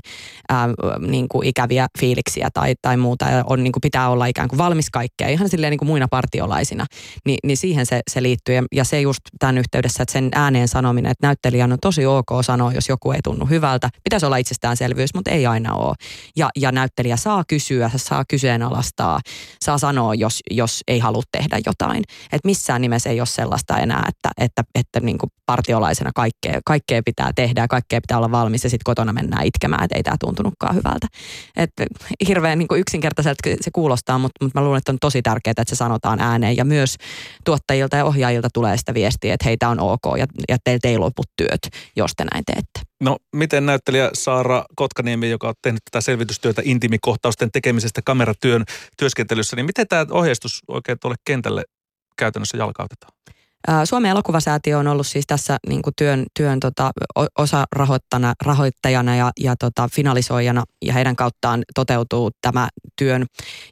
ää, 0.48 0.68
niin 1.06 1.28
kuin 1.28 1.46
ikäviä 1.46 1.86
fiiliksiä 1.98 2.48
tai, 2.54 2.74
tai 2.82 2.96
muuta. 2.96 3.24
Ja 3.24 3.44
on, 3.46 3.62
niin 3.62 3.72
kuin 3.72 3.80
pitää 3.80 4.08
olla 4.08 4.26
ikään 4.26 4.48
kuin 4.48 4.58
valmis 4.58 4.90
kaikkea, 4.90 5.28
ihan 5.28 5.48
silleen 5.48 5.70
niin 5.70 5.78
kuin 5.78 5.88
muina 5.88 6.08
partiolaisina, 6.08 6.86
Ni, 7.26 7.36
niin 7.44 7.56
siihen 7.56 7.86
se, 7.86 8.00
se 8.10 8.22
liittyy. 8.22 8.54
Ja, 8.72 8.84
se 8.84 9.00
just 9.00 9.20
tämän 9.38 9.58
yhteydessä, 9.58 10.02
että 10.02 10.12
sen 10.12 10.28
ääneen 10.34 10.68
sanominen, 10.68 11.10
että 11.10 11.26
näyttelijän 11.26 11.72
on 11.72 11.78
tosi 11.82 12.06
ok 12.06 12.26
sanoa, 12.40 12.72
jos 12.72 12.88
joku 12.88 13.12
ei 13.12 13.20
tunnu 13.24 13.46
hyvältä, 13.46 13.88
pitäisi 14.04 14.26
olla 14.26 14.36
itsestäänselvyys, 14.36 15.14
mutta 15.14 15.30
ei 15.30 15.46
aina 15.46 15.74
ole 15.74 15.94
ja, 16.36 16.50
ja 16.56 16.72
näyttelijä 16.72 17.16
saa 17.16 17.44
kysyä, 17.48 17.90
saa 17.96 18.24
kyseenalaistaa, 18.28 19.20
saa 19.64 19.78
sanoa, 19.78 20.14
jos, 20.14 20.40
jos 20.50 20.80
ei 20.88 20.98
halua 20.98 21.22
tehdä 21.32 21.58
jotain, 21.66 22.02
että 22.24 22.48
missään 22.48 22.80
nimessä 22.80 23.10
ei 23.10 23.20
ole 23.20 23.26
sellaista 23.26 23.78
enää, 23.78 24.04
että, 24.08 24.30
että, 24.38 24.62
että 24.74 25.00
niin 25.00 25.18
kuin 25.18 25.30
partiolaisena 25.46 26.10
kaikkea, 26.14 26.60
kaikkea 26.64 27.02
pitää 27.04 27.32
tehdä 27.34 27.60
ja 27.60 27.68
kaikkea 27.68 28.00
pitää 28.00 28.18
olla 28.18 28.30
valmis 28.30 28.64
ja 28.64 28.70
sitten 28.70 28.84
kotona 28.84 29.12
mennään 29.12 29.46
itkemään, 29.46 29.84
että 29.84 29.96
ei 29.96 30.02
tämä 30.02 30.16
tuntunutkaan 30.20 30.71
hyvältä. 30.72 31.06
Että 31.56 31.84
hirveän 32.28 32.58
niin 32.58 32.68
yksinkertaiselta 32.76 33.50
se 33.60 33.70
kuulostaa, 33.72 34.18
mutta, 34.18 34.44
mutta 34.44 34.60
mä 34.60 34.64
luulen, 34.64 34.78
että 34.78 34.92
on 34.92 34.98
tosi 35.00 35.22
tärkeää, 35.22 35.52
että 35.52 35.64
se 35.66 35.76
sanotaan 35.76 36.20
ääneen 36.20 36.56
ja 36.56 36.64
myös 36.64 36.96
tuottajilta 37.44 37.96
ja 37.96 38.04
ohjaajilta 38.04 38.48
tulee 38.54 38.76
sitä 38.76 38.94
viestiä, 38.94 39.34
että 39.34 39.44
heitä 39.44 39.68
on 39.68 39.80
ok 39.80 40.02
ja, 40.18 40.26
ja 40.48 40.56
teiltä 40.64 40.88
ei 40.88 40.98
lopu 40.98 41.22
työt, 41.36 41.68
jos 41.96 42.12
te 42.16 42.24
näin 42.24 42.44
teette. 42.46 42.80
No 43.00 43.16
miten 43.36 43.66
näyttelijä 43.66 44.10
Saara 44.14 44.64
Kotkaniemi, 44.76 45.30
joka 45.30 45.48
on 45.48 45.54
tehnyt 45.62 45.82
tätä 45.90 46.00
selvitystyötä 46.00 46.62
intimikohtausten 46.64 47.52
tekemisestä 47.52 48.00
kameratyön 48.04 48.64
työskentelyssä, 48.98 49.56
niin 49.56 49.66
miten 49.66 49.88
tämä 49.88 50.06
ohjeistus 50.10 50.62
oikein 50.68 50.98
tuolle 51.00 51.16
kentälle 51.24 51.62
käytännössä 52.16 52.56
jalkautetaan? 52.56 53.12
Suomen 53.84 54.10
elokuvasäätiö 54.10 54.78
on 54.78 54.86
ollut 54.86 55.06
siis 55.06 55.26
tässä 55.26 55.56
niin 55.68 55.82
kuin 55.82 55.94
työn, 55.96 56.26
työn 56.38 56.60
tota, 56.60 56.90
osa 57.38 57.64
rahoittajana 58.42 59.16
ja, 59.16 59.30
ja 59.40 59.54
tota, 59.56 59.88
finalisoijana 59.92 60.64
ja 60.84 60.92
heidän 60.92 61.16
kauttaan 61.16 61.62
toteutuu 61.74 62.30
tämä 62.40 62.68
työn 62.98 63.26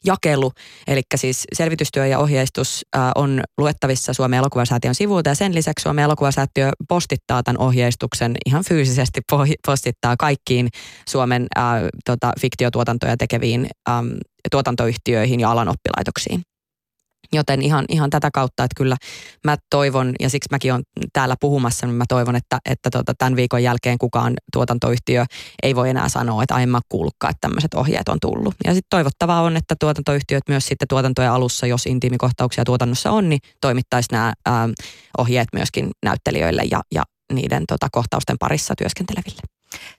jakelu. 0.05 0.53
Eli 0.87 1.03
siis 1.17 1.45
selvitystyö 1.53 2.07
ja 2.07 2.19
ohjeistus 2.19 2.87
ää, 2.97 3.13
on 3.15 3.43
luettavissa 3.59 4.13
Suomen 4.13 4.39
elokuvasäätiön 4.39 4.95
sivuilta 4.95 5.31
ja 5.31 5.35
sen 5.35 5.55
lisäksi 5.55 5.83
Suomen 5.83 6.05
elokuvasäätiö 6.05 6.71
postittaa 6.89 7.43
tämän 7.43 7.63
ohjeistuksen 7.63 8.37
ihan 8.47 8.65
fyysisesti 8.65 9.21
postittaa 9.67 10.17
kaikkiin 10.17 10.69
Suomen 11.09 11.47
ää, 11.57 11.81
tota, 12.05 12.33
fiktiotuotantoja 12.41 13.17
tekeviin 13.17 13.67
ää, 13.89 14.03
tuotantoyhtiöihin 14.51 15.41
ja 15.41 15.51
alan 15.51 15.69
oppilaitoksiin. 15.69 16.50
Joten 17.33 17.63
ihan, 17.63 17.85
ihan 17.89 18.11
tätä 18.11 18.31
kautta, 18.33 18.65
että 18.65 18.75
kyllä 18.77 18.97
mä 19.45 19.57
toivon, 19.71 20.15
ja 20.21 20.31
siksi 20.31 20.49
mäkin 20.51 20.73
olen 20.73 20.83
täällä 21.13 21.37
puhumassa, 21.41 21.87
niin 21.87 21.97
mä 21.97 22.05
toivon, 22.09 22.37
että, 22.37 22.59
että 22.65 22.91
tota, 22.91 23.15
tämän 23.19 23.37
viikon 23.37 23.63
jälkeen 23.63 23.99
kukaan 23.99 24.35
tuotantoyhtiö 24.53 25.25
ei 25.63 25.75
voi 25.75 25.91
enää 25.91 26.09
sanoa, 26.09 26.43
että 26.43 26.55
aiemmin 26.55 26.81
kuullutkaan, 26.89 27.31
että 27.31 27.41
tämmöiset 27.41 27.75
ohjeet 27.75 28.09
on 28.09 28.19
tullut. 28.21 28.55
Ja 28.65 28.75
sitten 28.75 28.91
toivottavaa 28.91 29.43
on, 29.43 29.57
että 29.57 29.75
tuotantoyhtiöt 29.81 30.43
myös 30.49 30.67
sitten 30.67 30.89
tuotantojen 30.89 31.31
alussa, 31.31 31.67
jos 31.67 31.87
intiimikohtauksia 31.87 32.65
tuotannossa 32.65 33.11
on, 33.11 33.29
niin 33.29 33.41
toimittaisi 33.61 34.09
nämä 34.13 34.33
ää, 34.47 34.69
ohjeet 35.19 35.49
myöskin 35.53 35.91
näyttelijöille 36.05 36.63
ja, 36.71 36.81
ja 36.95 37.03
niiden 37.33 37.65
tota, 37.67 37.89
kohtausten 37.93 38.37
parissa 38.39 38.75
työskenteleville. 38.79 39.43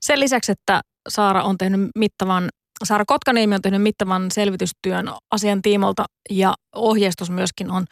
Sen 0.02 0.20
lisäksi, 0.20 0.52
että 0.52 0.82
Saara 1.10 1.44
on 1.44 1.58
tehnyt 1.58 1.82
mittavan 1.96 2.50
Saara 2.84 3.04
Kotkaniemi 3.08 3.56
on 3.56 3.62
tehnyt 3.62 3.82
mittavan 3.82 4.32
selvitystyön 4.32 5.06
asian 5.32 5.62
tiimolta 5.62 6.06
ja 6.30 6.54
ohjeistus 6.76 7.30
myöskin 7.30 7.72
on. 7.72 7.86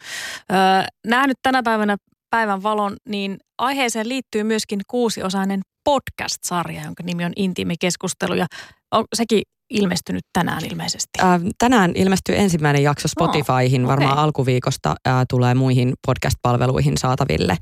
Öö, 0.52 0.58
nähnyt 1.06 1.36
tänä 1.42 1.62
päivänä 1.62 1.96
päivän 2.30 2.62
valon, 2.62 2.96
niin 3.08 3.38
aiheeseen 3.58 4.08
liittyy 4.08 4.42
myöskin 4.42 4.80
kuusiosainen 4.90 5.60
podcast-sarja, 5.84 6.84
jonka 6.84 7.02
nimi 7.02 7.24
on 7.24 7.32
Intiimi 7.36 7.74
keskustelu. 7.80 8.34
Ja 8.34 8.46
on 8.90 9.04
sekin 9.14 9.42
ilmestynyt 9.70 10.22
tänään 10.32 10.64
ilmeisesti? 10.64 11.10
Äh, 11.20 11.40
tänään 11.58 11.92
ilmestyy 11.94 12.36
ensimmäinen 12.36 12.82
jakso 12.82 13.08
Spotifyhin. 13.08 13.80
Oh, 13.80 13.84
okay. 13.84 13.96
Varmaan 13.96 14.18
alkuviikosta 14.18 14.94
äh, 15.08 15.14
tulee 15.28 15.54
muihin 15.54 15.92
podcast-palveluihin 16.06 16.98
saataville. 16.98 17.56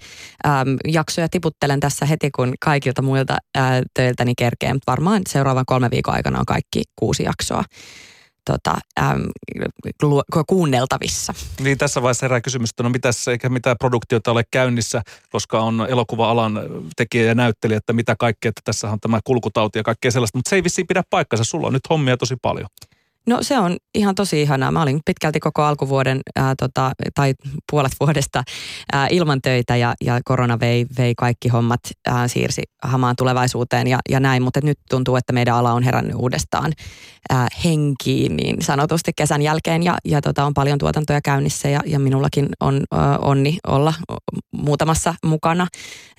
Ähm, 0.47 0.69
jaksoja 0.89 1.29
tiputtelen 1.29 1.81
tässä 1.81 2.07
heti, 2.07 2.31
kun 2.37 2.55
kaikilta 2.65 3.03
muilta 3.03 3.37
äh, 3.59 3.65
töiltäni 3.95 4.33
kerkee. 4.39 4.75
Varmaan 4.87 5.23
seuraavan 5.29 5.65
kolme 5.67 5.91
viikon 5.91 6.15
aikana 6.15 6.39
on 6.39 6.47
kaikki 6.47 6.83
kuusi 6.97 7.23
jaksoa 7.23 7.65
tota, 8.49 8.75
äm, 8.99 9.23
kuunneltavissa. 10.47 11.35
Niin 11.61 11.79
tässä 11.79 12.03
vaiheessa 12.03 12.25
herää 12.25 12.41
kysymys, 12.41 12.71
että 12.71 12.83
no 12.83 12.89
mitäs, 12.89 13.29
eikä 13.29 13.49
mitään 13.49 13.77
produktiota 13.79 14.31
ole 14.31 14.45
käynnissä, 14.51 15.03
koska 15.31 15.61
on 15.61 15.87
elokuva-alan 15.89 16.61
tekijä 16.97 17.25
ja 17.25 17.35
näyttelijä, 17.35 17.79
että 17.79 17.93
mitä 17.93 18.17
kaikkea, 18.19 18.49
että 18.49 18.63
tässä 18.65 18.91
on 18.91 19.01
tämä 19.01 19.21
kulkutauti 19.25 19.79
ja 19.79 19.83
kaikkea 19.83 20.11
sellaista, 20.11 20.39
mutta 20.39 20.49
se 20.49 20.57
ei 20.57 20.65
vissiin 20.65 20.87
pidä 20.87 21.03
paikkansa, 21.11 21.45
sulla 21.45 21.67
on 21.67 21.73
nyt 21.73 21.91
hommia 21.91 22.17
tosi 22.17 22.37
paljon. 22.43 22.67
No 23.29 23.39
se 23.41 23.59
on 23.59 23.77
ihan 23.95 24.15
tosi 24.15 24.43
ihanaa. 24.43 24.73
Mä 24.73 24.83
olin 24.83 25.01
pitkälti 25.05 25.41
koko 25.41 25.63
alkuvuoden 25.63 26.21
ää, 26.37 26.55
tota, 26.59 26.93
tai 27.15 27.35
puolet 27.71 27.93
vuodesta 28.01 28.43
ää, 28.93 29.07
ilman 29.11 29.43
töitä 29.43 29.77
ja, 29.77 29.95
ja 30.05 30.21
korona 30.25 30.61
vei, 30.61 30.87
vei 30.99 31.15
kaikki 31.15 31.49
hommat, 31.49 31.81
ää, 32.07 32.29
siirsi 32.29 32.63
hamaan 32.83 33.17
tulevaisuuteen 33.17 33.87
ja, 33.87 33.99
ja 34.11 34.21
näin. 34.21 34.43
Mutta 34.43 34.61
nyt 34.63 34.79
tuntuu, 34.91 35.17
että 35.17 35.33
meidän 35.33 35.55
ala 35.55 35.73
on 35.73 35.83
herännyt 35.83 36.15
uudestaan 36.17 36.73
ää, 37.31 37.49
henkiin 37.65 38.37
niin 38.37 38.63
sanotusti 38.63 39.13
kesän 39.17 39.43
jälkeen 39.43 39.83
ja, 39.83 39.99
ja 40.05 40.21
tota, 40.21 40.45
on 40.45 40.55
paljon 40.55 40.79
tuotantoja 40.79 41.21
käynnissä 41.21 41.69
ja, 41.69 41.81
ja 41.87 41.99
minullakin 41.99 42.49
on 42.61 42.81
ää, 42.93 43.19
onni 43.19 43.59
olla 43.67 43.95
muutamassa 44.53 45.15
mukana. 45.25 45.67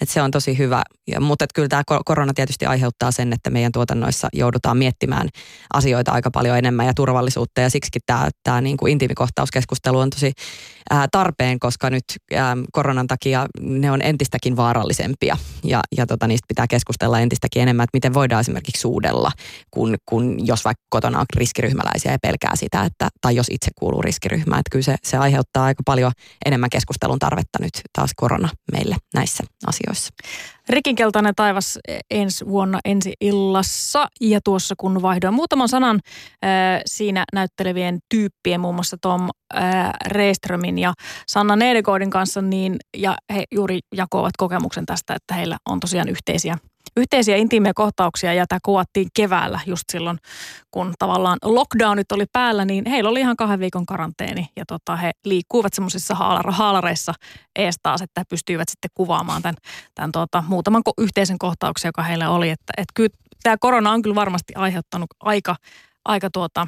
Et 0.02 0.10
se 0.10 0.22
on 0.22 0.32
tosi 0.32 0.58
hyvä. 0.58 0.82
Ja, 1.08 1.22
mutta 1.22 1.46
kyllä 1.56 1.68
tämä 1.68 1.84
korona 2.06 2.34
tietysti 2.34 2.66
aiheuttaa 2.66 3.12
sen, 3.12 3.34
että 3.34 3.50
meidän 3.50 3.72
tuotannoissa 3.72 4.28
joudutaan 4.34 4.78
miettimään 4.78 5.30
asioita 5.74 6.12
aika 6.12 6.32
paljon 6.32 6.58
enemmän 6.58 6.86
ja 6.86 6.94
turvallisuutta 7.00 7.62
ja 7.62 7.70
siksi 7.70 8.00
tämä, 8.06 8.30
tämä 8.44 8.62
niin 8.62 8.78
kuin 8.78 8.92
intiimikohtauskeskustelu 8.92 10.00
on 10.00 10.10
tosi 10.10 10.32
ää, 10.90 11.08
tarpeen, 11.12 11.60
koska 11.60 11.90
nyt 11.90 12.04
ää, 12.36 12.58
koronan 12.72 13.08
takia 13.08 13.46
ne 13.62 13.92
on 13.92 14.02
entistäkin 14.02 14.56
vaarallisempia 14.56 15.38
ja, 15.64 15.82
ja 15.98 16.06
tota, 16.06 16.28
niistä 16.28 16.46
pitää 16.48 16.68
keskustella 16.68 17.20
entistäkin 17.20 17.62
enemmän, 17.62 17.84
että 17.84 17.96
miten 17.96 18.14
voidaan 18.14 18.42
esimerkiksi 18.42 18.82
suudella, 18.82 19.32
kun, 19.72 19.96
kun 20.06 20.48
jos 20.48 20.66
vaikka 20.66 20.84
kotona 20.90 21.20
on 21.20 21.26
riskiryhmäläisiä 21.36 22.12
ja 22.12 22.18
pelkää 22.22 22.56
sitä, 22.56 22.84
että, 22.84 23.10
tai 23.22 23.36
jos 23.36 23.48
itse 23.50 23.72
kuuluu 23.80 24.02
riskiryhmään, 24.02 24.60
että 24.60 24.72
kyllä 24.72 24.84
se, 24.84 24.96
se 25.04 25.18
aiheuttaa 25.18 25.64
aika 25.64 25.84
paljon 25.86 26.12
enemmän 26.46 26.70
keskustelun 26.70 27.20
tarvetta 27.20 27.60
nyt 27.62 27.82
taas 27.94 28.12
korona 28.16 28.50
meille 28.72 28.96
näissä 29.14 29.44
asioissa. 29.68 30.14
Rikinkeltainen 30.70 31.36
taivas 31.36 31.80
ensi 32.12 32.46
vuonna 32.46 32.80
ensi 32.86 33.14
illassa. 33.22 34.08
Ja 34.22 34.40
tuossa 34.44 34.76
kun 34.78 35.02
vaihdoin 35.02 35.34
muutaman 35.34 35.70
sanan 35.70 36.00
äh, 36.46 36.82
siinä 36.86 37.24
näyttelevien 37.34 38.00
tyyppien, 38.10 38.62
muun 38.62 38.76
muassa 38.76 38.98
Tom 39.02 39.30
äh, 39.56 39.90
Reeströmin 40.06 40.78
ja 40.78 40.94
Sanna 41.28 41.56
Nedegoodin 41.56 42.10
kanssa, 42.10 42.42
niin, 42.42 42.76
ja 42.98 43.18
he 43.34 43.44
juuri 43.52 43.80
jakoavat 43.96 44.38
kokemuksen 44.38 44.86
tästä, 44.86 45.14
että 45.14 45.34
heillä 45.34 45.58
on 45.70 45.80
tosiaan 45.80 46.10
yhteisiä 46.10 46.58
yhteisiä 47.00 47.36
intiimejä 47.36 47.74
kohtauksia 47.76 48.34
ja 48.34 48.46
tämä 48.48 48.60
kuvattiin 48.64 49.08
keväällä 49.14 49.60
just 49.66 49.84
silloin, 49.92 50.18
kun 50.72 50.94
tavallaan 51.00 51.38
lockdownit 51.44 52.12
oli 52.12 52.26
päällä, 52.34 52.66
niin 52.66 52.86
heillä 52.86 53.10
oli 53.10 53.20
ihan 53.20 53.36
kahden 53.36 53.60
viikon 53.60 53.86
karanteeni 53.86 54.48
ja 54.56 54.64
tota, 54.68 54.96
he 54.96 55.12
liikkuivat 55.26 55.74
semmoisissa 55.74 56.16
haalareissa 56.50 57.14
ees 57.56 57.76
taas, 57.84 58.02
että 58.02 58.24
pystyivät 58.30 58.70
sitten 58.70 58.92
kuvaamaan 58.94 59.42
tämän, 59.42 59.56
tämän 59.96 60.12
tota, 60.12 60.44
muutaman 60.48 60.82
yhteisen 60.98 61.38
kohtauksen, 61.38 61.90
joka 61.90 62.04
heillä 62.04 62.30
oli. 62.30 62.50
Että, 62.50 62.74
että 62.78 62.92
kyllä 62.96 63.10
tämä 63.44 63.56
korona 63.60 63.92
on 63.92 64.02
kyllä 64.02 64.16
varmasti 64.16 64.54
aiheuttanut 64.56 65.10
aika, 65.20 65.56
aika 66.06 66.30
tuota, 66.34 66.68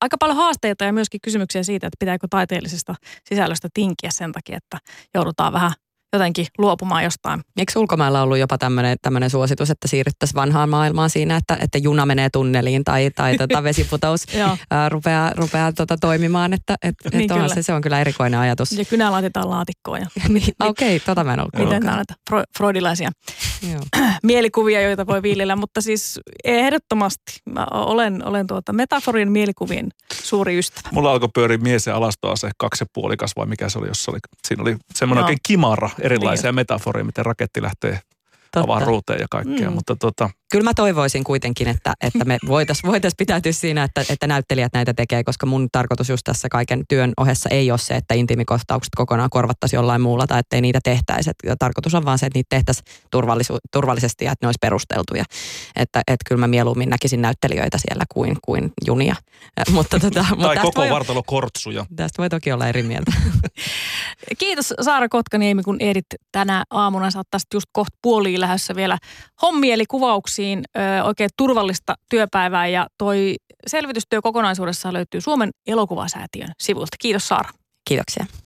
aika 0.00 0.16
paljon 0.20 0.36
haasteita 0.36 0.84
ja 0.84 0.92
myöskin 0.92 1.20
kysymyksiä 1.20 1.62
siitä, 1.62 1.86
että 1.86 1.96
pitääkö 1.98 2.26
taiteellisesta 2.30 2.94
sisällöstä 3.28 3.68
tinkiä 3.74 4.10
sen 4.10 4.32
takia, 4.32 4.56
että 4.56 4.78
joudutaan 5.14 5.52
vähän 5.52 5.72
jotenkin 6.14 6.46
luopumaan 6.58 7.04
jostain. 7.04 7.40
Eikö 7.58 7.72
ulkomailla 7.76 8.22
ollut 8.22 8.38
jopa 8.38 8.58
tämmöinen 8.58 9.30
suositus, 9.30 9.70
että 9.70 9.88
siirryttäisiin 9.88 10.36
vanhaan 10.36 10.68
maailmaan 10.68 11.10
siinä, 11.10 11.36
että, 11.36 11.58
että 11.60 11.78
juna 11.78 12.06
menee 12.06 12.30
tunneliin 12.30 12.84
tai, 12.84 13.10
tai 13.10 13.38
tota 13.38 13.62
vesiputous 13.68 14.26
ää, 14.70 14.88
rupeaa, 14.88 15.32
rupeaa 15.36 15.72
tota 15.72 15.96
toimimaan, 16.00 16.52
että 16.52 16.76
et, 16.82 16.94
niin 17.12 17.32
et 17.32 17.42
on, 17.42 17.50
se, 17.50 17.62
se 17.62 17.72
on 17.72 17.82
kyllä 17.82 18.00
erikoinen 18.00 18.40
ajatus. 18.40 18.72
Ja 18.72 18.84
kynä 18.84 19.12
laitetaan 19.12 19.50
laatikkoon. 19.50 20.00
niin, 20.28 20.54
Okei, 20.60 20.96
okay, 20.96 21.06
tota 21.06 21.24
mä 21.24 21.34
en 21.34 21.40
ollut 21.40 21.54
Miten 21.56 21.82
näitä 21.82 22.14
freudilaisia 22.58 23.10
mielikuvia, 24.22 24.82
joita 24.82 25.06
voi 25.06 25.22
viljellä, 25.22 25.56
mutta 25.56 25.80
siis 25.80 26.20
ehdottomasti 26.44 27.32
mä 27.50 27.66
olen, 27.70 28.26
olen 28.26 28.46
tuota 28.46 28.72
metaforin 28.72 29.32
mielikuvien 29.32 29.88
suuri 30.22 30.58
ystävä. 30.58 30.88
Mulla 30.92 31.10
alkoi 31.10 31.28
pyöriä 31.34 31.58
mies 31.58 31.86
ja 31.86 31.96
alastoase 31.96 32.50
kaksi 32.58 32.82
ja 32.82 32.86
puolikas 32.92 33.36
vai 33.36 33.46
mikä 33.46 33.68
se 33.68 33.78
oli, 33.78 33.88
jossa 33.88 34.10
oli, 34.10 34.18
siinä 34.46 34.62
oli 34.62 34.76
semmoinen 34.94 35.20
no. 35.20 35.26
oikein 35.26 35.38
kimara 35.42 35.90
erilaisia 36.00 36.50
niin. 36.50 36.54
metaforia, 36.54 37.04
miten 37.04 37.26
raketti 37.26 37.62
lähtee 37.62 38.00
Totta. 38.52 38.60
avaruuteen 38.60 39.20
ja 39.20 39.26
kaikkea. 39.30 39.70
Mm. 39.70 39.74
Mutta 39.74 39.96
tota... 39.96 40.30
Kyllä 40.54 40.64
mä 40.64 40.74
toivoisin 40.74 41.24
kuitenkin, 41.24 41.68
että, 41.68 41.94
että 42.00 42.24
me 42.24 42.38
voitaisiin 42.46 42.90
voitais 42.90 43.14
pitäytyä 43.18 43.52
siinä, 43.52 43.84
että, 43.84 44.04
että 44.08 44.26
näyttelijät 44.26 44.72
näitä 44.72 44.94
tekee, 44.94 45.24
koska 45.24 45.46
mun 45.46 45.68
tarkoitus 45.72 46.08
just 46.08 46.24
tässä 46.24 46.48
kaiken 46.48 46.84
työn 46.88 47.12
ohessa 47.16 47.48
ei 47.48 47.70
ole 47.70 47.78
se, 47.78 47.94
että 47.94 48.14
intiimikohtaukset 48.14 48.92
kokonaan 48.96 49.30
korvattaisiin 49.30 49.78
jollain 49.78 50.00
muulla 50.00 50.26
tai 50.26 50.40
ettei 50.40 50.60
niitä 50.60 50.80
tehtäisi. 50.84 51.30
Et 51.30 51.36
tarkoitus 51.58 51.94
on 51.94 52.04
vaan 52.04 52.18
se, 52.18 52.26
että 52.26 52.38
niitä 52.38 52.46
tehtäisiin 52.50 52.84
turvallisu- 53.10 53.58
turvallisesti 53.72 54.24
ja 54.24 54.32
että 54.32 54.46
ne 54.46 54.48
olisi 54.48 54.58
perusteltuja. 54.60 55.24
Että, 55.76 55.98
että 55.98 56.24
kyllä 56.28 56.40
mä 56.40 56.48
mieluummin 56.48 56.90
näkisin 56.90 57.22
näyttelijöitä 57.22 57.78
siellä 57.78 58.04
kuin, 58.14 58.36
kuin 58.44 58.72
junia. 58.86 59.16
mutta 59.70 59.98
tota, 59.98 60.26
tai 60.42 60.56
koko 60.56 60.80
voi, 60.80 60.90
vartalo 60.90 61.22
kortsuja. 61.26 61.86
Tästä 61.96 62.22
voi 62.22 62.30
toki 62.30 62.52
olla 62.52 62.68
eri 62.68 62.82
mieltä. 62.82 63.12
Kiitos 64.38 64.74
Saara 64.80 65.08
Kotkaniemi, 65.08 65.62
kun 65.62 65.76
ehdit 65.80 66.06
tänä 66.32 66.64
aamuna. 66.70 67.10
Saattaa 67.10 67.40
just 67.54 67.66
kohta 67.72 67.98
puoliin 68.02 68.40
lähdössä 68.40 68.74
vielä 68.74 68.98
hommieli 69.42 69.84
kuvauksiin. 70.44 70.62
Ö, 70.76 71.04
oikein 71.04 71.30
turvallista 71.36 71.94
työpäivää 72.10 72.66
ja 72.66 72.86
toi 72.98 73.36
selvitystyö 73.66 74.22
kokonaisuudessaan 74.22 74.94
löytyy 74.94 75.20
Suomen 75.20 75.50
elokuvasäätiön 75.66 76.52
sivulta. 76.62 76.96
Kiitos 77.00 77.28
Saara. 77.28 77.50
Kiitoksia. 77.88 78.43